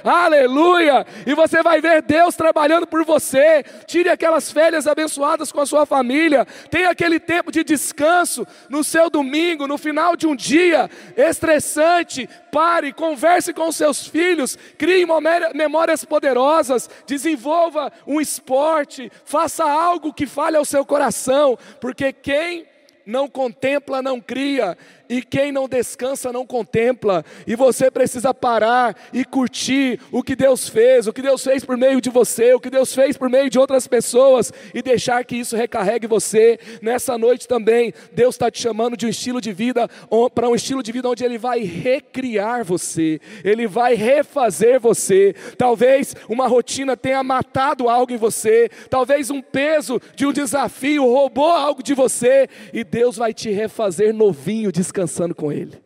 [0.05, 1.07] Aleluia!
[1.27, 3.65] E você vai ver Deus trabalhando por você.
[3.87, 6.45] Tire aquelas férias abençoadas com a sua família.
[6.71, 12.29] Tenha aquele tempo de descanso no seu domingo, no final de um dia estressante.
[12.53, 15.07] Pare, converse com seus filhos, crie
[15.55, 22.67] memórias poderosas, desenvolva um esporte, faça algo que fale ao seu coração coração, porque quem
[23.07, 24.77] não contempla, não cria,
[25.13, 30.71] e quem não descansa não contempla, e você precisa parar e curtir o que Deus
[30.71, 33.51] fez, o que Deus fez por meio de você, o que Deus fez por meio
[33.51, 36.59] de outras pessoas, e deixar que isso recarregue você.
[36.81, 39.87] Nessa noite também, Deus está te chamando de um estilo de vida,
[40.35, 45.35] para um estilo de vida onde Ele vai recriar você, Ele vai refazer você.
[45.59, 51.51] Talvez uma rotina tenha matado algo em você, talvez um peso de um desafio roubou
[51.51, 55.83] algo de você, e Deus vai te refazer novinho, descansando descansando com Ele.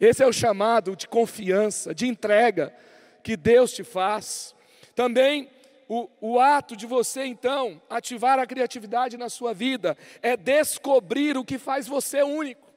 [0.00, 2.74] Esse é o chamado de confiança, de entrega
[3.22, 4.54] que Deus te faz.
[4.94, 5.50] Também
[5.88, 11.44] o, o, ato de você então ativar a criatividade na sua vida é descobrir o
[11.44, 12.68] que faz você único.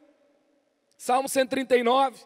[0.98, 2.18] Salmo 139,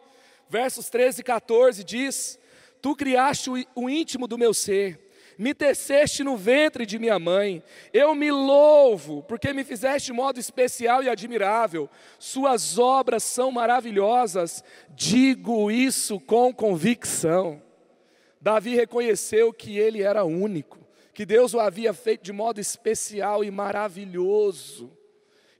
[0.49, 2.39] versos 13 e 14 diz:
[2.82, 4.99] Tu criaste o, o íntimo do meu ser
[5.37, 7.61] me teceste no ventre de minha mãe.
[7.93, 11.89] Eu me louvo, porque me fizeste de modo especial e admirável.
[12.17, 14.63] Suas obras são maravilhosas.
[14.89, 17.61] Digo isso com convicção.
[18.39, 20.79] Davi reconheceu que ele era único,
[21.13, 24.91] que Deus o havia feito de modo especial e maravilhoso.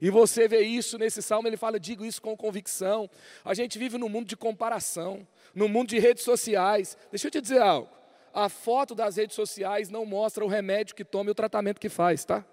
[0.00, 3.10] E você vê isso nesse salmo, ele fala: digo isso com convicção.
[3.44, 6.96] A gente vive num mundo de comparação, no mundo de redes sociais.
[7.10, 7.95] Deixa eu te dizer algo
[8.36, 11.88] a foto das redes sociais não mostra o remédio que toma e o tratamento que
[11.88, 12.44] faz, tá?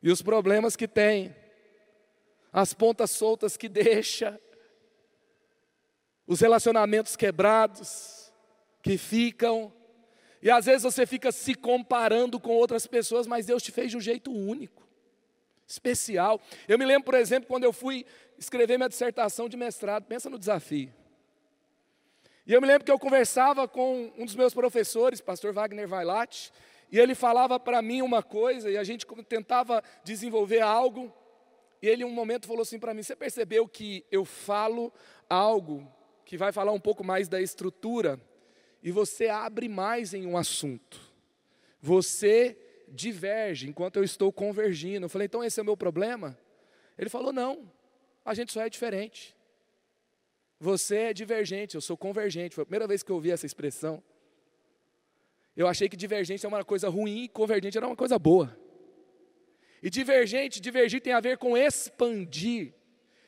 [0.00, 1.34] E os problemas que tem,
[2.52, 4.40] as pontas soltas que deixa,
[6.28, 8.32] os relacionamentos quebrados
[8.80, 9.72] que ficam,
[10.40, 13.96] e às vezes você fica se comparando com outras pessoas, mas Deus te fez de
[13.96, 14.86] um jeito único,
[15.66, 16.40] especial.
[16.68, 18.06] Eu me lembro, por exemplo, quando eu fui
[18.38, 20.99] escrever minha dissertação de mestrado, pensa no desafio.
[22.50, 26.52] E eu me lembro que eu conversava com um dos meus professores, pastor Wagner Vailate,
[26.90, 31.14] e ele falava para mim uma coisa, e a gente tentava desenvolver algo,
[31.80, 34.92] e ele, em um momento, falou assim para mim: Você percebeu que eu falo
[35.28, 35.86] algo
[36.24, 38.20] que vai falar um pouco mais da estrutura,
[38.82, 41.00] e você abre mais em um assunto,
[41.80, 42.58] você
[42.88, 45.04] diverge enquanto eu estou convergindo.
[45.04, 46.36] Eu falei: Então esse é o meu problema?
[46.98, 47.70] Ele falou: Não,
[48.24, 49.36] a gente só é diferente.
[50.60, 52.54] Você é divergente, eu sou convergente.
[52.54, 54.02] Foi a primeira vez que eu ouvi essa expressão.
[55.56, 58.54] Eu achei que divergente é uma coisa ruim e convergente era uma coisa boa.
[59.82, 62.74] E divergente, divergir tem a ver com expandir.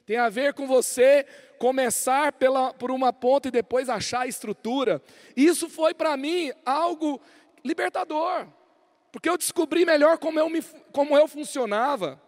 [0.04, 1.24] Tem a ver com você
[1.58, 5.00] começar pela, por uma ponta e depois achar a estrutura.
[5.34, 7.18] Isso foi para mim algo
[7.64, 8.46] libertador.
[9.10, 12.20] Porque eu descobri melhor como eu, me, como eu funcionava.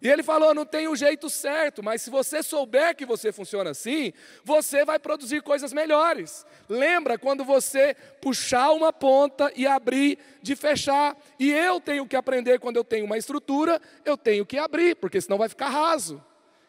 [0.00, 3.70] E ele falou: não tem o jeito certo, mas se você souber que você funciona
[3.70, 4.12] assim,
[4.44, 6.46] você vai produzir coisas melhores.
[6.68, 11.16] Lembra quando você puxar uma ponta e abrir de fechar.
[11.38, 15.20] E eu tenho que aprender quando eu tenho uma estrutura, eu tenho que abrir, porque
[15.20, 16.22] senão vai ficar raso.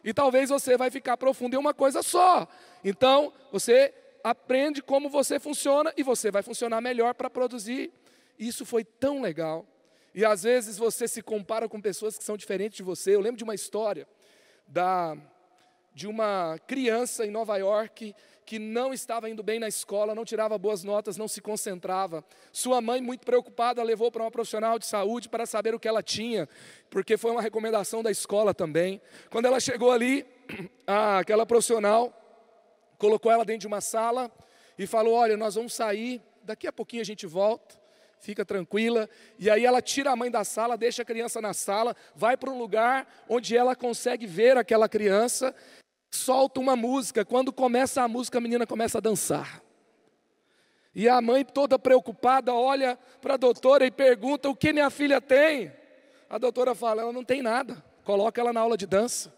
[0.03, 2.47] E talvez você vai ficar profundo em uma coisa só.
[2.83, 7.91] Então, você aprende como você funciona e você vai funcionar melhor para produzir.
[8.37, 9.65] Isso foi tão legal.
[10.13, 13.15] E às vezes você se compara com pessoas que são diferentes de você.
[13.15, 14.07] Eu lembro de uma história
[14.67, 15.15] da,
[15.93, 20.57] de uma criança em Nova York que não estava indo bem na escola, não tirava
[20.57, 22.25] boas notas, não se concentrava.
[22.51, 26.01] Sua mãe, muito preocupada, levou para uma profissional de saúde para saber o que ela
[26.01, 26.49] tinha,
[26.89, 28.99] porque foi uma recomendação da escola também.
[29.29, 30.25] Quando ela chegou ali,
[31.19, 32.11] aquela profissional
[32.97, 34.31] colocou ela dentro de uma sala
[34.79, 37.79] e falou: Olha, nós vamos sair, daqui a pouquinho a gente volta
[38.19, 39.09] fica tranquila.
[39.37, 42.51] E aí ela tira a mãe da sala, deixa a criança na sala, vai para
[42.51, 45.55] um lugar onde ela consegue ver aquela criança.
[46.11, 47.23] solta uma música.
[47.23, 49.61] Quando começa a música, a menina começa a dançar.
[50.93, 55.21] E a mãe, toda preocupada, olha para a doutora e pergunta: O que minha filha
[55.21, 55.71] tem?
[56.29, 57.83] A doutora fala: Ela não tem nada.
[58.03, 59.31] Coloca ela na aula de dança.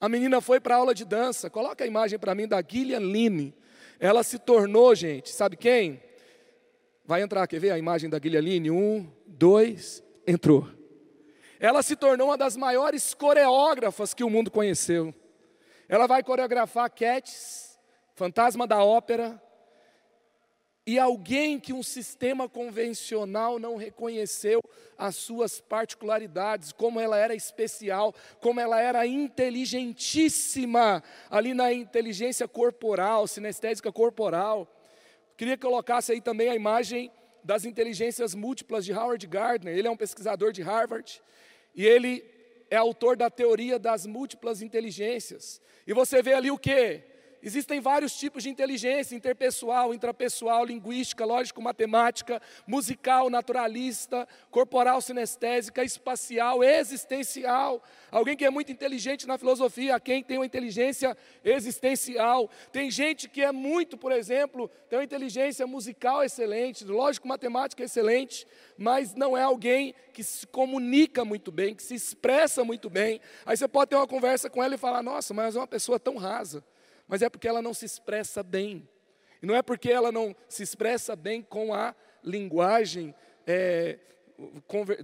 [0.00, 1.50] A menina foi para a aula de dança.
[1.50, 3.54] Coloca a imagem para mim da Gillian Line.
[3.98, 6.00] Ela se tornou, gente, sabe quem?
[7.06, 8.70] Vai entrar, quer ver a imagem da Line?
[8.70, 10.66] Um, dois, entrou.
[11.60, 15.14] Ela se tornou uma das maiores coreógrafas que o mundo conheceu.
[15.86, 17.78] Ela vai coreografar Cats,
[18.14, 19.38] Fantasma da Ópera,
[20.86, 24.60] e alguém que um sistema convencional não reconheceu
[24.96, 33.26] as suas particularidades, como ela era especial, como ela era inteligentíssima ali na inteligência corporal,
[33.26, 34.66] sinestésica corporal.
[35.36, 37.10] Queria que colocasse aí também a imagem
[37.42, 39.76] das inteligências múltiplas de Howard Gardner.
[39.76, 41.20] Ele é um pesquisador de Harvard
[41.74, 42.24] e ele
[42.70, 45.60] é autor da teoria das múltiplas inteligências.
[45.86, 47.02] E você vê ali o que?
[47.46, 57.82] Existem vários tipos de inteligência, interpessoal, intrapessoal, linguística, lógico-matemática, musical, naturalista, corporal, sinestésica, espacial, existencial.
[58.10, 61.14] Alguém que é muito inteligente na filosofia, quem tem uma inteligência
[61.44, 62.48] existencial.
[62.72, 68.46] Tem gente que é muito, por exemplo, tem uma inteligência musical excelente, lógico-matemática excelente,
[68.78, 73.20] mas não é alguém que se comunica muito bem, que se expressa muito bem.
[73.44, 76.00] Aí você pode ter uma conversa com ela e falar: Nossa, mas é uma pessoa
[76.00, 76.64] tão rasa
[77.06, 78.88] mas é porque ela não se expressa bem.
[79.42, 83.14] E não é porque ela não se expressa bem com a linguagem
[83.46, 83.98] é,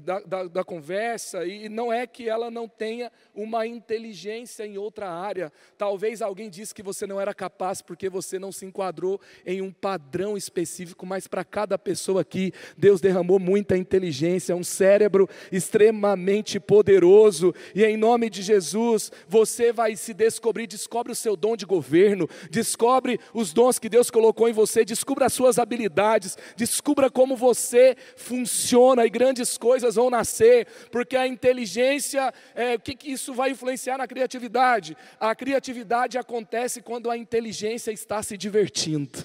[0.00, 5.08] da, da, da, conversa, e não é que ela não tenha uma inteligência em outra
[5.08, 5.52] área.
[5.78, 9.72] Talvez alguém disse que você não era capaz porque você não se enquadrou em um
[9.72, 17.54] padrão específico, mas para cada pessoa aqui, Deus derramou muita inteligência, um cérebro extremamente poderoso,
[17.74, 22.28] e em nome de Jesus, você vai se descobrir, descobre o seu dom de governo,
[22.50, 27.96] descobre os dons que Deus colocou em você, descubra as suas habilidades, descubra como você
[28.16, 33.50] funciona, igreja grandes coisas vão nascer, porque a inteligência, é, o que, que isso vai
[33.50, 34.96] influenciar na criatividade?
[35.20, 39.22] A criatividade acontece quando a inteligência está se divertindo,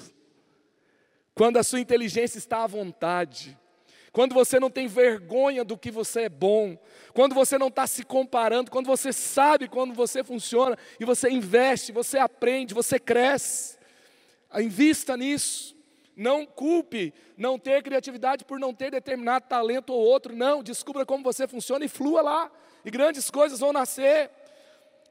[1.33, 3.57] quando a sua inteligência está à vontade
[4.11, 6.77] quando você não tem vergonha do que você é bom,
[7.13, 11.91] quando você não está se comparando, quando você sabe quando você funciona e você investe,
[11.91, 13.77] você aprende, você cresce.
[14.57, 15.74] Invista nisso.
[16.15, 20.35] Não culpe não ter criatividade por não ter determinado talento ou outro.
[20.35, 22.51] Não, descubra como você funciona e flua lá.
[22.85, 24.29] E grandes coisas vão nascer.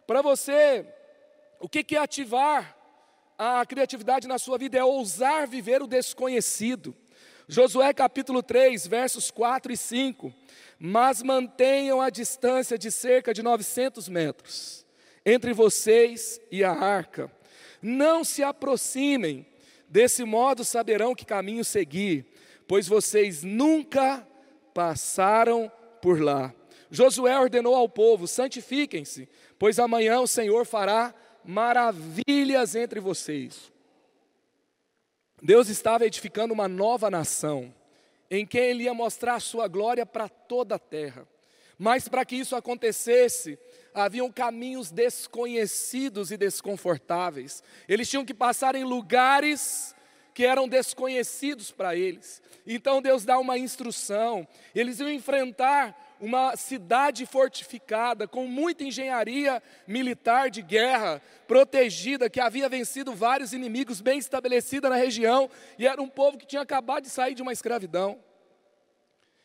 [0.07, 0.87] Para você,
[1.61, 2.77] o que é ativar
[3.39, 4.79] a criatividade na sua vida?
[4.79, 6.95] É ousar viver o desconhecido.
[7.47, 10.33] Josué capítulo 3, versos 4 e 5.
[10.79, 14.85] Mas mantenham a distância de cerca de 900 metros
[15.25, 17.31] entre vocês e a arca.
[17.81, 19.47] Não se aproximem
[19.89, 22.27] Desse modo saberão que caminho seguir,
[22.67, 24.27] pois vocês nunca
[24.73, 25.71] passaram
[26.03, 26.55] por lá.
[26.91, 29.29] Josué ordenou ao povo: santifiquem-se,
[29.59, 31.15] pois amanhã o Senhor fará
[31.45, 33.73] maravilhas entre vocês.
[35.43, 37.75] Deus estava edificando uma nova nação,
[38.31, 41.29] em quem Ele ia mostrar a sua glória para toda a terra.
[41.79, 43.59] Mas para que isso acontecesse,
[43.93, 47.63] haviam caminhos desconhecidos e desconfortáveis.
[47.89, 49.95] Eles tinham que passar em lugares
[50.35, 52.43] que eram desconhecidos para eles.
[52.67, 54.47] Então Deus dá uma instrução.
[54.75, 62.69] Eles iam enfrentar uma cidade fortificada, com muita engenharia militar de guerra, protegida, que havia
[62.69, 67.11] vencido vários inimigos, bem estabelecida na região, e era um povo que tinha acabado de
[67.11, 68.19] sair de uma escravidão.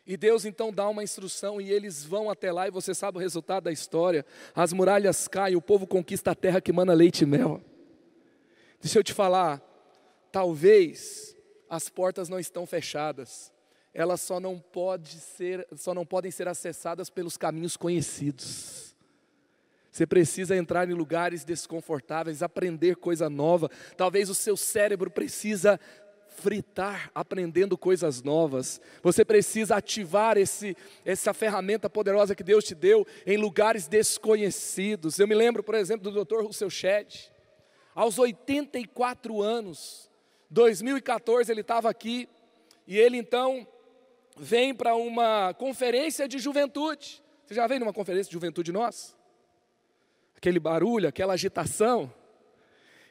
[0.06, 3.22] E Deus então dá uma instrução e eles vão até lá, e você sabe o
[3.22, 4.26] resultado da história:
[4.56, 7.62] as muralhas caem, o povo conquista a terra que mana leite e mel.
[8.82, 9.62] Deixa eu te falar,
[10.32, 11.36] talvez
[11.70, 13.52] as portas não estão fechadas,
[13.94, 18.96] elas só não, pode ser, só não podem ser acessadas pelos caminhos conhecidos.
[19.92, 23.70] Você precisa entrar em lugares desconfortáveis, aprender coisa nova.
[23.98, 25.80] Talvez o seu cérebro precisa
[26.40, 28.82] fritar aprendendo coisas novas.
[29.04, 30.76] Você precisa ativar esse,
[31.06, 35.20] essa ferramenta poderosa que Deus te deu em lugares desconhecidos.
[35.20, 36.44] Eu me lembro, por exemplo, do Dr.
[36.44, 37.30] Russell Shedd.
[37.94, 40.10] Aos 84 anos,
[40.50, 42.28] 2014, ele estava aqui
[42.88, 43.68] e ele então
[44.38, 47.22] vem para uma conferência de juventude.
[47.46, 49.14] Você já veio numa conferência de juventude nossa?
[50.36, 52.12] Aquele barulho, aquela agitação.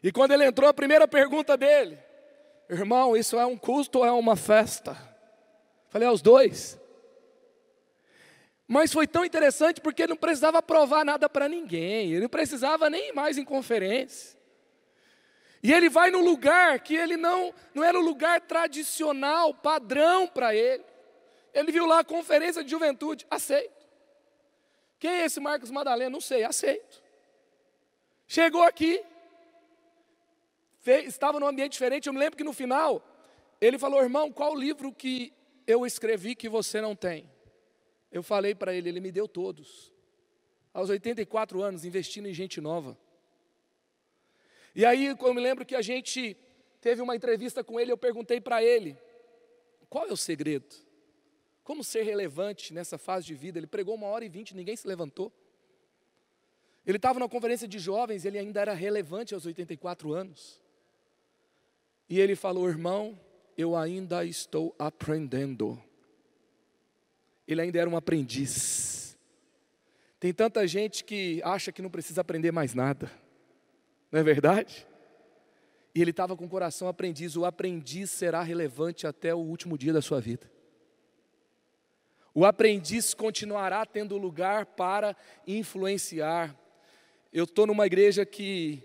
[0.03, 1.99] E quando ele entrou, a primeira pergunta dele:
[2.69, 4.97] Irmão, isso é um culto ou é uma festa?
[5.89, 6.79] Falei, aos é dois.
[8.67, 12.91] Mas foi tão interessante porque ele não precisava provar nada para ninguém, ele não precisava
[12.91, 14.39] nem mais em conferência.
[15.63, 20.55] E ele vai num lugar que ele não, não era um lugar tradicional, padrão para
[20.55, 20.85] ele.
[21.55, 23.89] Ele viu lá a conferência de juventude, aceito.
[24.99, 26.11] Quem é esse Marcos Madalena?
[26.11, 27.03] Não sei, aceito.
[28.27, 29.03] Chegou aqui,
[30.91, 32.07] estava num ambiente diferente.
[32.07, 33.03] Eu me lembro que no final,
[33.61, 35.33] ele falou: irmão, qual livro que
[35.67, 37.31] eu escrevi que você não tem?
[38.11, 39.93] Eu falei para ele, ele me deu todos.
[40.73, 42.97] Aos 84 anos, investindo em gente nova.
[44.75, 46.37] E aí eu me lembro que a gente
[46.81, 48.97] teve uma entrevista com ele, eu perguntei para ele:
[49.89, 50.75] qual é o segredo?
[51.65, 53.59] Como ser relevante nessa fase de vida?
[53.59, 55.33] Ele pregou uma hora e vinte, ninguém se levantou.
[56.87, 60.63] Ele estava numa conferência de jovens, ele ainda era relevante aos 84 anos.
[62.09, 63.19] E ele falou: irmão,
[63.57, 65.81] eu ainda estou aprendendo.
[67.47, 69.19] Ele ainda era um aprendiz.
[70.21, 73.11] Tem tanta gente que acha que não precisa aprender mais nada.
[74.11, 74.87] Não é verdade?
[75.95, 77.37] E ele estava com o coração aprendiz.
[77.37, 80.51] O aprendiz será relevante até o último dia da sua vida.
[82.35, 86.57] O aprendiz continuará tendo lugar para influenciar.
[87.33, 88.83] Eu estou numa igreja que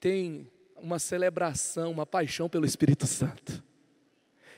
[0.00, 0.50] tem
[0.82, 3.62] uma celebração, uma paixão pelo Espírito Santo.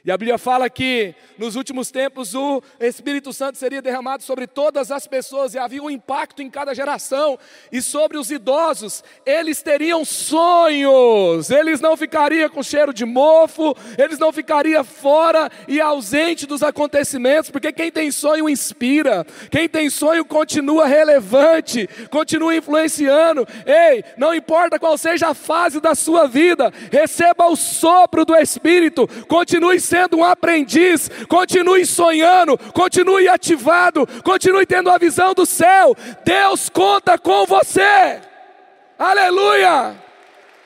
[0.03, 4.91] E a Bíblia fala que nos últimos tempos o Espírito Santo seria derramado sobre todas
[4.91, 7.39] as pessoas e havia um impacto em cada geração.
[7.71, 14.19] E sobre os idosos, eles teriam sonhos, eles não ficariam com cheiro de mofo, eles
[14.19, 20.25] não ficariam fora e ausente dos acontecimentos, porque quem tem sonho inspira, quem tem sonho
[20.25, 23.47] continua relevante, continua influenciando.
[23.67, 29.07] Ei, não importa qual seja a fase da sua vida, receba o sopro do Espírito,
[29.29, 35.97] continue sendo um aprendiz, continue sonhando, continue ativado, continue tendo a visão do céu.
[36.25, 38.21] Deus conta com você.
[38.97, 39.97] Aleluia!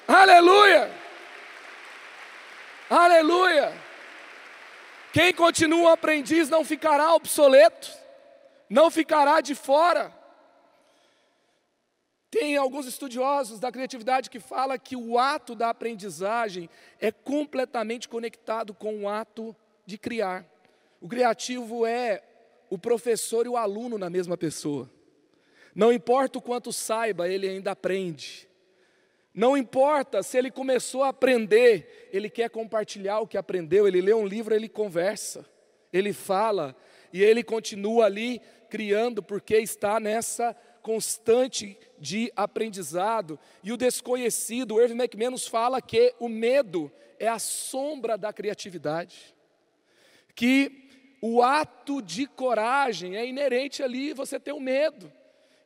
[0.06, 0.90] Aleluia!
[2.90, 3.72] Aleluia!
[5.10, 7.88] Quem continua um aprendiz não ficará obsoleto,
[8.68, 10.12] não ficará de fora.
[12.34, 16.68] Tem alguns estudiosos da criatividade que falam que o ato da aprendizagem
[17.00, 19.54] é completamente conectado com o ato
[19.86, 20.44] de criar.
[21.00, 22.24] O criativo é
[22.68, 24.90] o professor e o aluno na mesma pessoa.
[25.76, 28.48] Não importa o quanto saiba, ele ainda aprende.
[29.32, 34.12] Não importa se ele começou a aprender, ele quer compartilhar o que aprendeu, ele lê
[34.12, 35.46] um livro, ele conversa,
[35.92, 36.74] ele fala,
[37.12, 43.38] e ele continua ali criando, porque está nessa constante de aprendizado.
[43.62, 49.34] E o desconhecido, Irving McMahon fala que o medo é a sombra da criatividade.
[50.34, 50.90] Que
[51.22, 55.10] o ato de coragem é inerente ali, você tem o medo.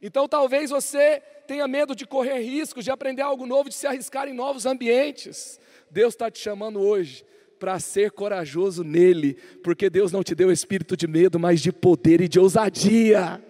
[0.00, 4.28] Então talvez você tenha medo de correr riscos, de aprender algo novo, de se arriscar
[4.28, 5.58] em novos ambientes.
[5.90, 7.26] Deus está te chamando hoje
[7.58, 12.20] para ser corajoso nele, porque Deus não te deu espírito de medo, mas de poder
[12.20, 13.42] e de ousadia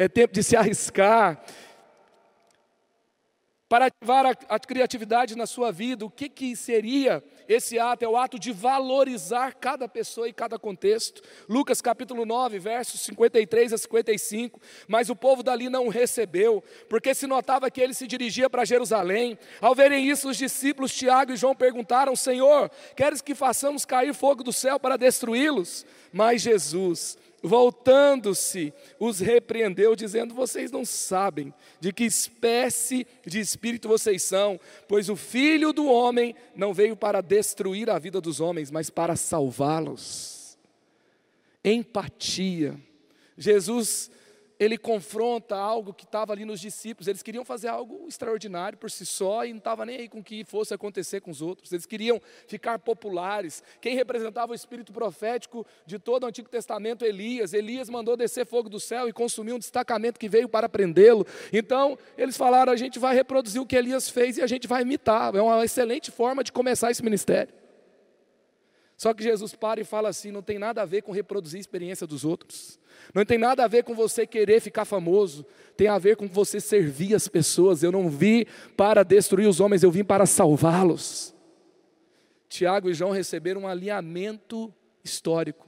[0.00, 1.44] é tempo de se arriscar.
[3.68, 8.02] Para ativar a, a, criatividade na sua vida, o que, que seria esse ato?
[8.02, 11.20] É o ato de valorizar cada pessoa e cada contexto.
[11.46, 14.58] Lucas capítulo 9, versos 53 a 55.
[14.88, 18.64] Mas o povo dali não o recebeu, porque se notava que ele se dirigia para
[18.64, 19.38] Jerusalém.
[19.60, 24.42] Ao verem isso, os discípulos Tiago e João perguntaram: Senhor, queres que façamos cair fogo
[24.42, 25.84] do céu para destruí-los?
[26.10, 34.22] Mas Jesus voltando-se, os repreendeu, dizendo: Vocês não sabem de que espécie de espírito vocês
[34.22, 38.90] são, pois o filho do homem não veio para destruir a vida dos homens, mas
[38.90, 40.58] para salvá-los.
[41.64, 42.78] Empatia.
[43.36, 44.10] Jesus
[44.60, 47.08] ele confronta algo que estava ali nos discípulos.
[47.08, 50.22] Eles queriam fazer algo extraordinário por si só e não estava nem aí com o
[50.22, 51.72] que fosse acontecer com os outros.
[51.72, 53.64] Eles queriam ficar populares.
[53.80, 57.06] Quem representava o espírito profético de todo o Antigo Testamento?
[57.06, 57.54] Elias.
[57.54, 61.26] Elias mandou descer fogo do céu e consumir um destacamento que veio para prendê-lo.
[61.50, 64.82] Então, eles falaram: a gente vai reproduzir o que Elias fez e a gente vai
[64.82, 65.34] imitar.
[65.34, 67.60] É uma excelente forma de começar esse ministério.
[69.00, 71.60] Só que Jesus para e fala assim: não tem nada a ver com reproduzir a
[71.62, 72.78] experiência dos outros.
[73.14, 75.42] Não tem nada a ver com você querer ficar famoso,
[75.74, 77.82] tem a ver com você servir as pessoas.
[77.82, 78.44] Eu não vim
[78.76, 81.34] para destruir os homens, eu vim para salvá-los.
[82.46, 84.70] Tiago e João receberam um alinhamento
[85.02, 85.66] histórico,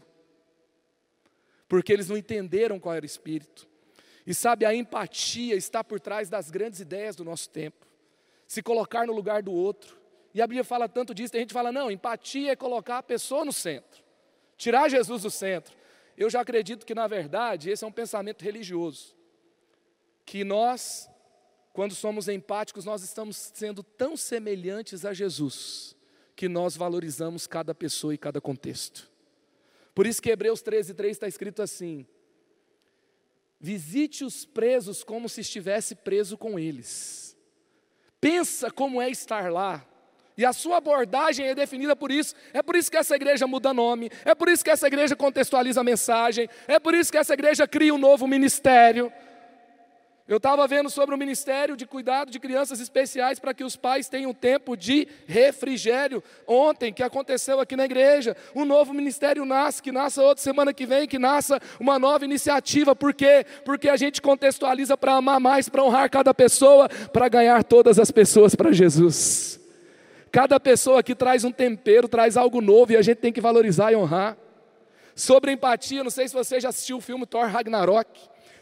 [1.66, 3.66] porque eles não entenderam qual era o espírito.
[4.26, 7.86] E sabe, a empatia está por trás das grandes ideias do nosso tempo.
[8.46, 10.01] Se colocar no lugar do outro.
[10.34, 13.44] E a Bíblia fala tanto disso, a gente fala, não, empatia é colocar a pessoa
[13.44, 14.02] no centro,
[14.56, 15.74] tirar Jesus do centro.
[16.16, 19.16] Eu já acredito que, na verdade, esse é um pensamento religioso.
[20.24, 21.10] Que nós,
[21.72, 25.96] quando somos empáticos, nós estamos sendo tão semelhantes a Jesus,
[26.36, 29.10] que nós valorizamos cada pessoa e cada contexto.
[29.94, 32.06] Por isso que Hebreus 13, 3 está escrito assim:
[33.60, 37.36] Visite os presos como se estivesse preso com eles.
[38.20, 39.86] Pensa como é estar lá.
[40.36, 42.34] E a sua abordagem é definida por isso.
[42.52, 44.10] É por isso que essa igreja muda nome.
[44.24, 46.48] É por isso que essa igreja contextualiza a mensagem.
[46.66, 49.12] É por isso que essa igreja cria um novo ministério.
[50.28, 54.08] Eu estava vendo sobre o ministério de cuidado de crianças especiais para que os pais
[54.08, 56.22] tenham tempo de refrigério.
[56.46, 60.86] Ontem, que aconteceu aqui na igreja, um novo ministério nasce, que nasça outra semana que
[60.86, 62.96] vem, que nasça uma nova iniciativa.
[62.96, 63.44] Por quê?
[63.64, 68.10] Porque a gente contextualiza para amar mais, para honrar cada pessoa, para ganhar todas as
[68.10, 69.61] pessoas para Jesus.
[70.32, 73.92] Cada pessoa aqui traz um tempero, traz algo novo e a gente tem que valorizar
[73.92, 74.34] e honrar.
[75.14, 78.08] Sobre empatia, não sei se você já assistiu o filme Thor Ragnarok.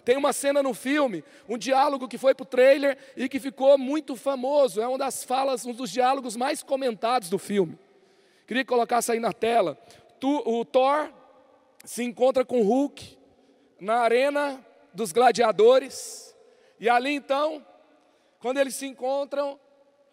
[0.04, 3.78] Tem uma cena no filme, um diálogo que foi para o trailer e que ficou
[3.78, 4.80] muito famoso.
[4.80, 7.78] É uma das falas, um dos diálogos mais comentados do filme.
[8.48, 9.78] Queria colocar isso aí na tela.
[10.20, 11.08] o Thor
[11.84, 13.16] se encontra com Hulk
[13.78, 14.58] na arena
[14.92, 16.34] dos gladiadores.
[16.80, 17.64] E ali então,
[18.40, 19.56] quando eles se encontram,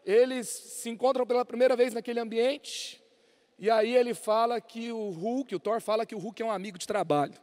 [0.07, 3.03] eles se encontram pela primeira vez naquele ambiente.
[3.59, 6.51] E aí ele fala que o Hulk, o Thor fala que o Hulk é um
[6.51, 7.33] amigo de trabalho.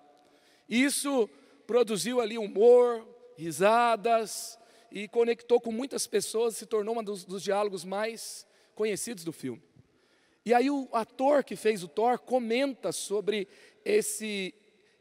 [0.66, 1.28] Isso
[1.66, 3.06] produziu ali humor,
[3.36, 4.58] risadas
[4.90, 9.62] e conectou com muitas pessoas, se tornou um dos, dos diálogos mais conhecidos do filme.
[10.42, 13.46] E aí o ator que fez o Thor comenta sobre
[13.84, 14.54] esse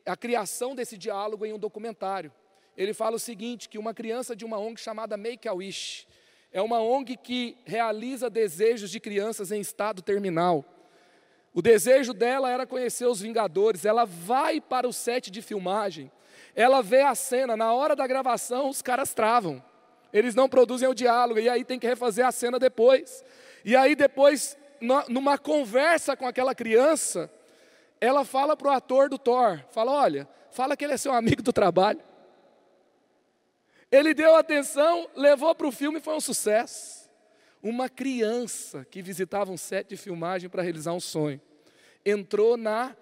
[0.06, 2.34] a criação desse diálogo em um documentário.
[2.76, 6.06] Ele fala o seguinte, que uma criança de uma ONG chamada Make a Wish,
[6.54, 10.64] é uma ONG que realiza desejos de crianças em estado terminal.
[11.54, 13.84] O desejo dela era conhecer os Vingadores.
[13.84, 16.12] Ela vai para o set de filmagem
[16.56, 19.64] ela vê a cena, na hora da gravação, os caras travam.
[20.12, 23.24] Eles não produzem o diálogo, e aí tem que refazer a cena depois.
[23.66, 24.58] E aí, depois,
[25.10, 27.32] numa conversa com aquela criança,
[28.00, 31.42] ela fala para o ator do Thor: fala, olha, fala que ele é seu amigo
[31.42, 32.00] do trabalho.
[33.94, 37.08] Ele deu atenção, levou para o filme e foi um sucesso.
[37.62, 41.40] Uma criança que visitava um set de filmagem para realizar um sonho
[42.04, 42.98] entrou na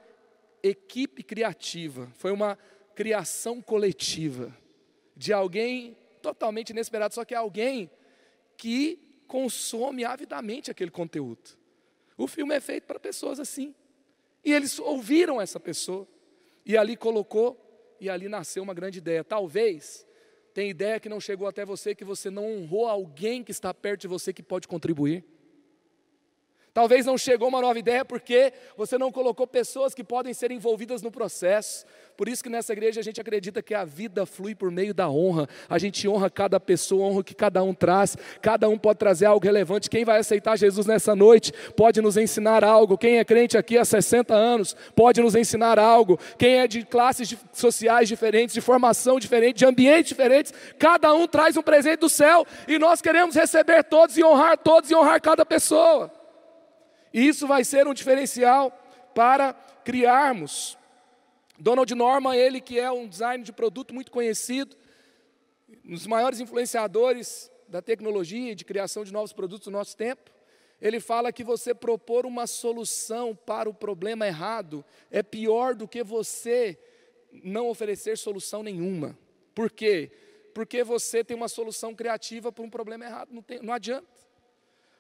[0.62, 2.12] equipe criativa.
[2.16, 2.58] Foi uma
[2.94, 4.54] criação coletiva
[5.16, 7.90] de alguém totalmente inesperado, só que é alguém
[8.58, 11.58] que consome avidamente aquele conteúdo.
[12.18, 13.74] O filme é feito para pessoas assim.
[14.44, 16.06] E eles ouviram essa pessoa.
[16.66, 19.24] E ali colocou, e ali nasceu uma grande ideia.
[19.24, 20.06] Talvez
[20.54, 24.02] tem ideia que não chegou até você, que você não honrou alguém que está perto
[24.02, 25.24] de você que pode contribuir.
[26.74, 31.02] Talvez não chegou uma nova ideia porque você não colocou pessoas que podem ser envolvidas
[31.02, 31.86] no processo.
[32.22, 35.10] Por isso que nessa igreja a gente acredita que a vida flui por meio da
[35.10, 35.50] honra.
[35.68, 38.16] A gente honra cada pessoa, honra o que cada um traz.
[38.40, 39.90] Cada um pode trazer algo relevante.
[39.90, 42.96] Quem vai aceitar Jesus nessa noite pode nos ensinar algo.
[42.96, 46.20] Quem é crente aqui há 60 anos pode nos ensinar algo.
[46.38, 51.58] Quem é de classes sociais diferentes, de formação diferente, de ambientes diferentes, cada um traz
[51.58, 55.44] um presente do céu e nós queremos receber todos e honrar todos e honrar cada
[55.44, 56.12] pessoa.
[57.12, 58.72] E isso vai ser um diferencial
[59.16, 60.80] para criarmos.
[61.62, 64.76] Donald Norman, ele que é um designer de produto muito conhecido,
[65.86, 70.32] um dos maiores influenciadores da tecnologia e de criação de novos produtos do nosso tempo,
[70.82, 76.04] ele fala que você propor uma solução para o problema errado é pior do que
[76.04, 76.80] você
[77.32, 79.16] não oferecer solução nenhuma.
[79.54, 80.12] Por quê?
[80.56, 84.08] Porque você tem uma solução criativa para um problema errado, não, tem, não adianta.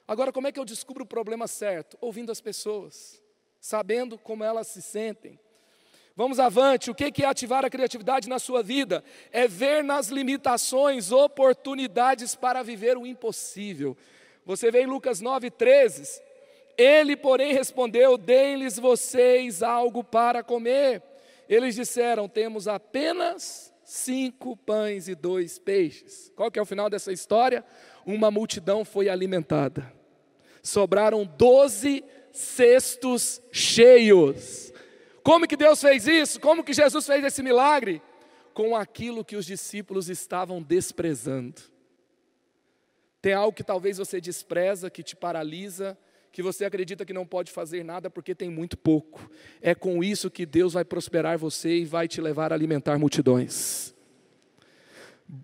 [0.07, 1.97] Agora, como é que eu descubro o problema certo?
[1.99, 3.19] Ouvindo as pessoas,
[3.59, 5.39] sabendo como elas se sentem.
[6.15, 9.03] Vamos avante, o que é ativar a criatividade na sua vida?
[9.31, 13.95] É ver nas limitações oportunidades para viver o impossível.
[14.45, 16.21] Você vê em Lucas 9,13.
[16.77, 21.01] Ele, porém, respondeu: Deem-lhes vocês algo para comer.
[21.47, 26.31] Eles disseram: Temos apenas cinco pães e dois peixes.
[26.35, 27.63] Qual que é o final dessa história?
[28.05, 30.01] Uma multidão foi alimentada
[30.61, 34.70] sobraram doze cestos cheios.
[35.23, 36.39] Como que Deus fez isso?
[36.39, 38.01] Como que Jesus fez esse milagre?
[38.53, 41.61] Com aquilo que os discípulos estavam desprezando.
[43.21, 45.97] Tem algo que talvez você despreza, que te paralisa,
[46.31, 49.29] que você acredita que não pode fazer nada porque tem muito pouco.
[49.61, 53.93] É com isso que Deus vai prosperar você e vai te levar a alimentar multidões.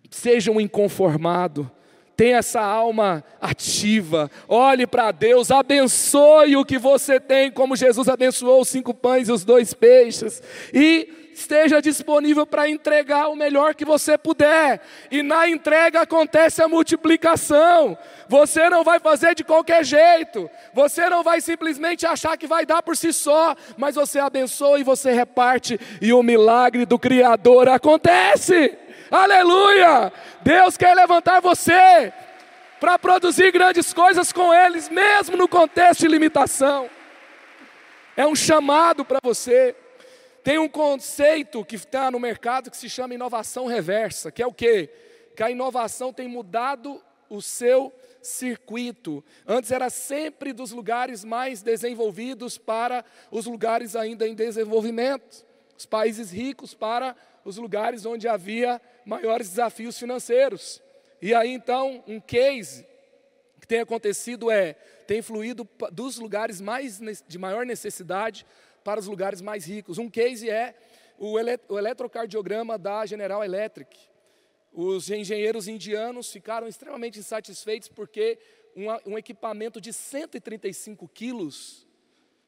[0.09, 1.69] Seja um inconformado,
[2.17, 8.61] Tenha essa alma ativa, olhe para Deus, abençoe o que você tem, como Jesus abençoou
[8.61, 10.41] os cinco pães e os dois peixes,
[10.73, 14.81] e esteja disponível para entregar o melhor que você puder.
[15.11, 17.95] E na entrega acontece a multiplicação.
[18.27, 20.49] Você não vai fazer de qualquer jeito.
[20.73, 24.83] Você não vai simplesmente achar que vai dar por si só, mas você abençoa e
[24.83, 28.75] você reparte e o milagre do criador acontece.
[29.09, 30.11] Aleluia!
[30.41, 32.11] Deus quer levantar você
[32.79, 36.89] para produzir grandes coisas com eles, mesmo no contexto de limitação.
[38.15, 39.75] É um chamado para você.
[40.43, 44.53] Tem um conceito que está no mercado que se chama inovação reversa, que é o
[44.53, 44.89] quê?
[45.35, 49.23] Que a inovação tem mudado o seu circuito.
[49.45, 55.45] Antes era sempre dos lugares mais desenvolvidos para os lugares ainda em desenvolvimento.
[55.77, 57.15] Os países ricos para
[57.47, 60.83] os lugares onde havia maiores desafios financeiros.
[61.21, 62.85] E aí então, um case
[63.61, 64.73] que tem acontecido é,
[65.07, 68.45] tem fluído dos lugares mais de maior necessidade
[68.83, 69.97] para os lugares mais ricos.
[69.97, 70.75] Um case é
[71.17, 71.37] o,
[71.69, 73.97] o eletrocardiograma da General Electric.
[74.73, 78.37] Os engenheiros indianos ficaram extremamente insatisfeitos porque
[78.75, 81.86] um, um equipamento de 135 quilos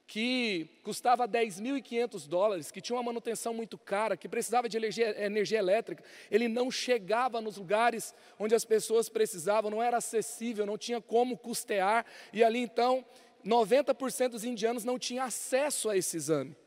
[0.10, 5.60] que custava 10.500 dólares, que tinha uma manutenção muito cara, que precisava de energia, energia,
[5.60, 11.00] elétrica, ele não chegava nos lugares onde as pessoas precisavam, não era acessível, não tinha
[11.00, 13.06] como custear, e ali então
[13.46, 16.58] 90% dos indianos não tinham acesso a esse exame.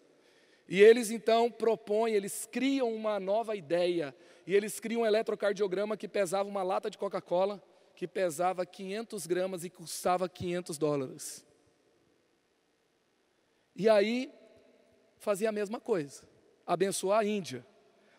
[0.69, 4.15] E eles então propõem, eles criam uma nova ideia,
[4.47, 7.61] e eles criam um eletrocardiograma que pesava uma lata de Coca-Cola,
[7.97, 11.52] que pesava 500 gramas e custava 500 dólares.
[13.75, 14.31] E aí,
[15.19, 16.23] fazia a mesma coisa,
[16.67, 17.65] abençoar a Índia.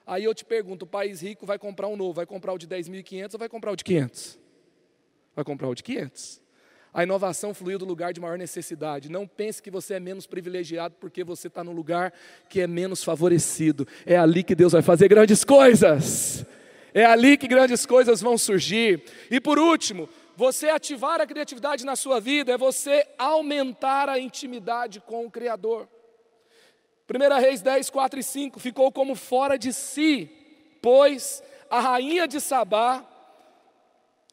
[0.05, 2.67] Aí eu te pergunto: o país rico vai comprar um novo, vai comprar o de
[2.67, 4.39] 10.500 ou vai comprar o de 500?
[5.35, 6.41] Vai comprar o de 500.
[6.93, 9.09] A inovação fluiu do lugar de maior necessidade.
[9.09, 12.13] Não pense que você é menos privilegiado porque você está no lugar
[12.47, 13.87] que é menos favorecido.
[14.05, 16.45] É ali que Deus vai fazer grandes coisas.
[16.93, 19.03] É ali que grandes coisas vão surgir.
[19.31, 24.99] E por último, você ativar a criatividade na sua vida é você aumentar a intimidade
[24.99, 25.87] com o Criador.
[27.09, 30.29] 1 Reis 10, 4 e 5 ficou como fora de si,
[30.81, 33.05] pois a rainha de Sabá,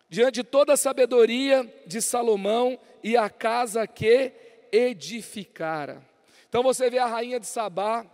[0.08, 4.32] diante de toda a sabedoria de Salomão e a casa que
[4.72, 6.02] edificara.
[6.48, 8.06] Então você vê a rainha de Sabá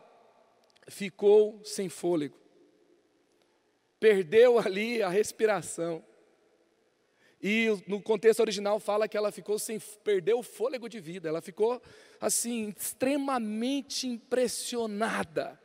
[0.88, 2.36] ficou sem fôlego,
[3.98, 6.04] perdeu ali a respiração.
[7.48, 11.40] E no contexto original fala que ela ficou sem perder o fôlego de vida, ela
[11.40, 11.80] ficou
[12.20, 15.56] assim extremamente impressionada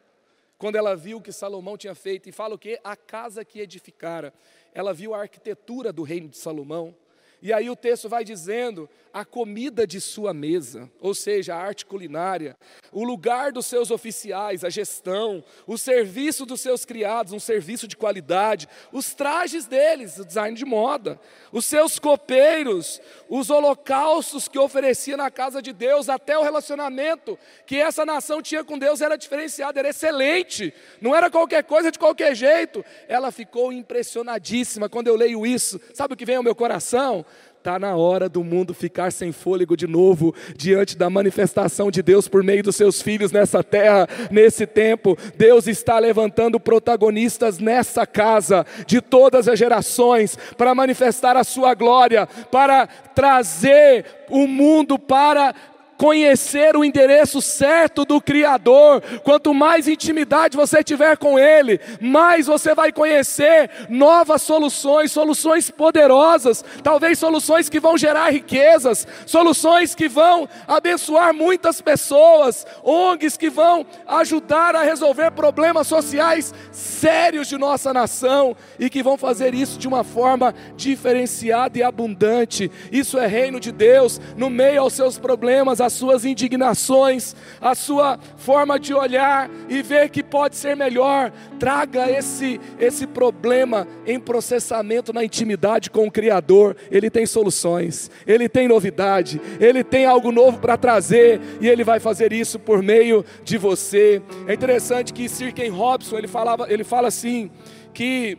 [0.59, 2.29] quando ela viu o que Salomão tinha feito.
[2.29, 4.31] E fala o que a casa que edificara.
[4.75, 6.95] Ela viu a arquitetura do reino de Salomão,
[7.41, 11.85] e aí o texto vai dizendo a comida de sua mesa, ou seja, a arte
[11.85, 12.55] culinária,
[12.91, 17.97] o lugar dos seus oficiais, a gestão, o serviço dos seus criados, um serviço de
[17.97, 21.19] qualidade, os trajes deles, o design de moda,
[21.51, 27.77] os seus copeiros, os holocaustos que oferecia na casa de Deus, até o relacionamento que
[27.77, 32.35] essa nação tinha com Deus era diferenciado, era excelente, não era qualquer coisa de qualquer
[32.35, 32.83] jeito.
[33.07, 35.81] Ela ficou impressionadíssima quando eu leio isso.
[35.93, 37.25] Sabe o que vem ao meu coração?
[37.61, 42.27] Está na hora do mundo ficar sem fôlego de novo, diante da manifestação de Deus
[42.27, 45.15] por meio dos seus filhos nessa terra, nesse tempo.
[45.37, 52.25] Deus está levantando protagonistas nessa casa, de todas as gerações, para manifestar a sua glória,
[52.25, 55.53] para trazer o mundo para
[56.01, 59.03] conhecer o endereço certo do Criador.
[59.23, 66.65] Quanto mais intimidade você tiver com Ele, mais você vai conhecer novas soluções, soluções poderosas,
[66.81, 73.85] talvez soluções que vão gerar riquezas, soluções que vão abençoar muitas pessoas, ONGs que vão
[74.07, 79.87] ajudar a resolver problemas sociais sérios de nossa nação e que vão fazer isso de
[79.87, 82.71] uma forma diferenciada e abundante.
[82.91, 88.17] Isso é reino de Deus, no meio aos seus problemas, as suas indignações, a sua
[88.37, 91.31] forma de olhar e ver que pode ser melhor.
[91.59, 96.77] Traga esse, esse problema em processamento na intimidade com o Criador.
[96.89, 101.99] Ele tem soluções, ele tem novidade, ele tem algo novo para trazer e ele vai
[101.99, 104.21] fazer isso por meio de você.
[104.47, 107.51] É interessante que Sir Ken Robson ele falava, ele fala assim
[107.93, 108.37] que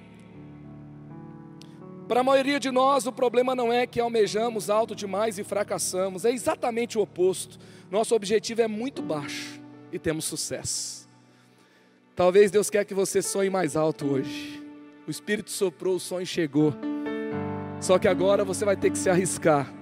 [2.09, 6.24] para a maioria de nós, o problema não é que almejamos alto demais e fracassamos,
[6.24, 7.59] é exatamente o oposto.
[7.90, 11.09] Nosso objetivo é muito baixo e temos sucesso.
[12.14, 14.62] Talvez Deus quer que você sonhe mais alto hoje.
[15.07, 16.74] O Espírito soprou, o sonho chegou.
[17.80, 19.72] Só que agora você vai ter que se arriscar.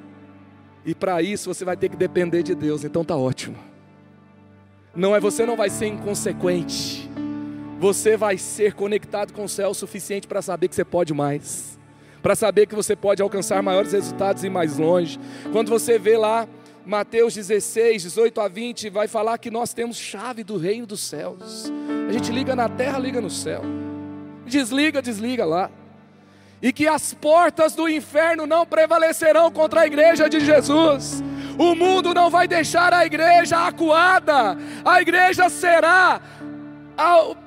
[0.85, 2.85] E para isso você vai ter que depender de Deus.
[2.85, 3.57] Então tá ótimo.
[4.95, 7.11] Não é você não vai ser inconsequente.
[7.81, 11.79] você vai ser conectado com o céu o suficiente para saber que você pode mais,
[12.23, 15.19] para saber que você pode alcançar maiores resultados e ir mais longe.
[15.53, 16.47] Quando você vê lá
[16.85, 21.71] Mateus 16, 18 a 20, vai falar que nós temos chave do reino dos céus.
[22.09, 23.63] A gente liga na terra, liga no céu.
[24.47, 25.71] Desliga, desliga lá.
[26.63, 31.23] E que as portas do inferno não prevalecerão contra a igreja de Jesus.
[31.59, 34.59] O mundo não vai deixar a igreja acuada.
[34.85, 36.21] A igreja será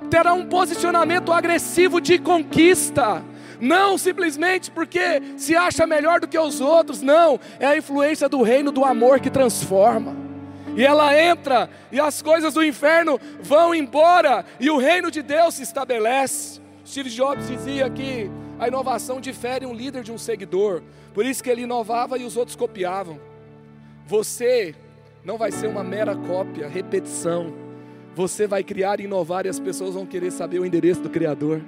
[0.10, 3.24] terá um posicionamento agressivo de conquista.
[3.64, 8.42] Não simplesmente porque se acha melhor do que os outros, não, é a influência do
[8.42, 10.14] reino do amor que transforma.
[10.76, 15.54] E ela entra, e as coisas do inferno vão embora, e o reino de Deus
[15.54, 16.60] se estabelece.
[16.86, 20.84] Steve Jobs dizia que a inovação difere um líder de um seguidor,
[21.14, 23.18] por isso que ele inovava e os outros copiavam.
[24.06, 24.76] Você
[25.24, 27.54] não vai ser uma mera cópia, repetição.
[28.14, 31.62] Você vai criar e inovar e as pessoas vão querer saber o endereço do Criador.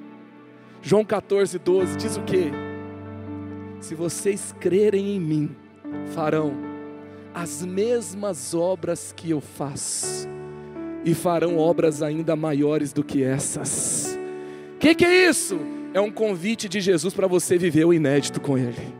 [0.88, 2.52] João 14, 12 diz o que?
[3.80, 5.56] Se vocês crerem em mim,
[6.14, 6.54] farão
[7.34, 10.30] as mesmas obras que eu faço,
[11.04, 14.16] e farão obras ainda maiores do que essas.
[14.76, 15.58] O que, que é isso?
[15.92, 18.94] É um convite de Jesus para você viver o inédito com Ele.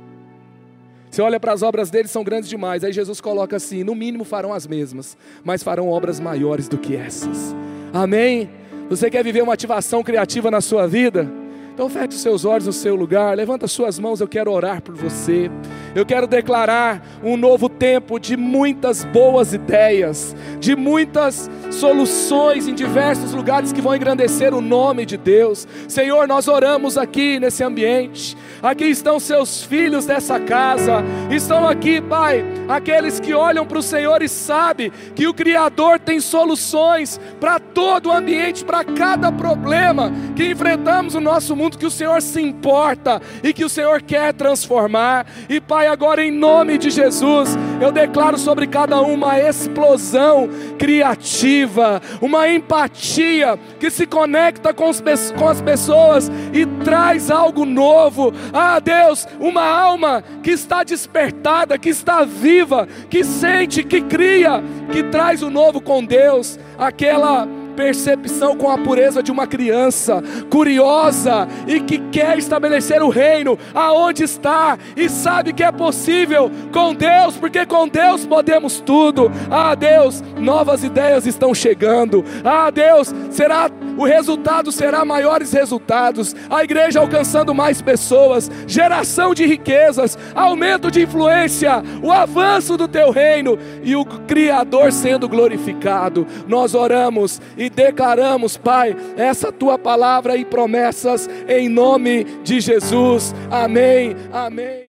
[1.12, 2.84] Você olha para as obras dele, são grandes demais.
[2.84, 6.96] Aí Jesus coloca assim: no mínimo farão as mesmas, mas farão obras maiores do que
[6.96, 7.56] essas.
[7.94, 8.50] Amém?
[8.90, 11.45] Você quer viver uma ativação criativa na sua vida?
[11.76, 14.96] Então feche os seus olhos no seu lugar, levanta suas mãos, eu quero orar por
[14.96, 15.52] você.
[15.94, 23.34] Eu quero declarar um novo tempo de muitas boas ideias, de muitas soluções em diversos
[23.34, 25.68] lugares que vão engrandecer o nome de Deus.
[25.88, 28.38] Senhor, nós oramos aqui nesse ambiente.
[28.62, 31.04] Aqui estão seus filhos dessa casa.
[31.30, 36.20] Estão aqui, Pai, aqueles que olham para o Senhor e sabem que o Criador tem
[36.20, 41.92] soluções para todo o ambiente, para cada problema que enfrentamos no nosso mundo, que o
[41.92, 45.26] Senhor se importa e que o Senhor quer transformar.
[45.50, 52.02] E Pai, agora em nome de Jesus, eu declaro sobre cada um uma explosão criativa,
[52.22, 55.02] uma empatia que se conecta com, os,
[55.38, 58.32] com as pessoas e traz algo novo.
[58.54, 65.04] Ah, Deus, uma alma que está despertada, que está viva, que sente, que cria, que
[65.04, 71.80] traz o novo com Deus, aquela percepção com a pureza de uma criança, curiosa e
[71.80, 77.66] que quer estabelecer o reino aonde está e sabe que é possível com Deus, porque
[77.66, 79.32] com Deus podemos tudo.
[79.50, 82.24] Ah, Deus, novas ideias estão chegando.
[82.44, 86.36] Ah, Deus, será o resultado será maiores resultados.
[86.50, 93.12] A igreja alcançando mais pessoas, geração de riquezas, aumento de influência, o avanço do teu
[93.12, 96.28] reino e o criador sendo glorificado.
[96.48, 103.34] Nós oramos e e declaramos, Pai, essa tua palavra e promessas em nome de Jesus.
[103.50, 104.16] Amém.
[104.32, 104.86] Amém.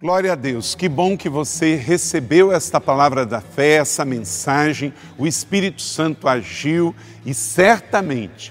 [0.00, 4.94] Glória a Deus, que bom que você recebeu esta palavra da fé, essa mensagem.
[5.18, 6.94] O Espírito Santo agiu
[7.26, 8.50] e certamente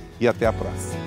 [0.21, 1.01] e até a próxima.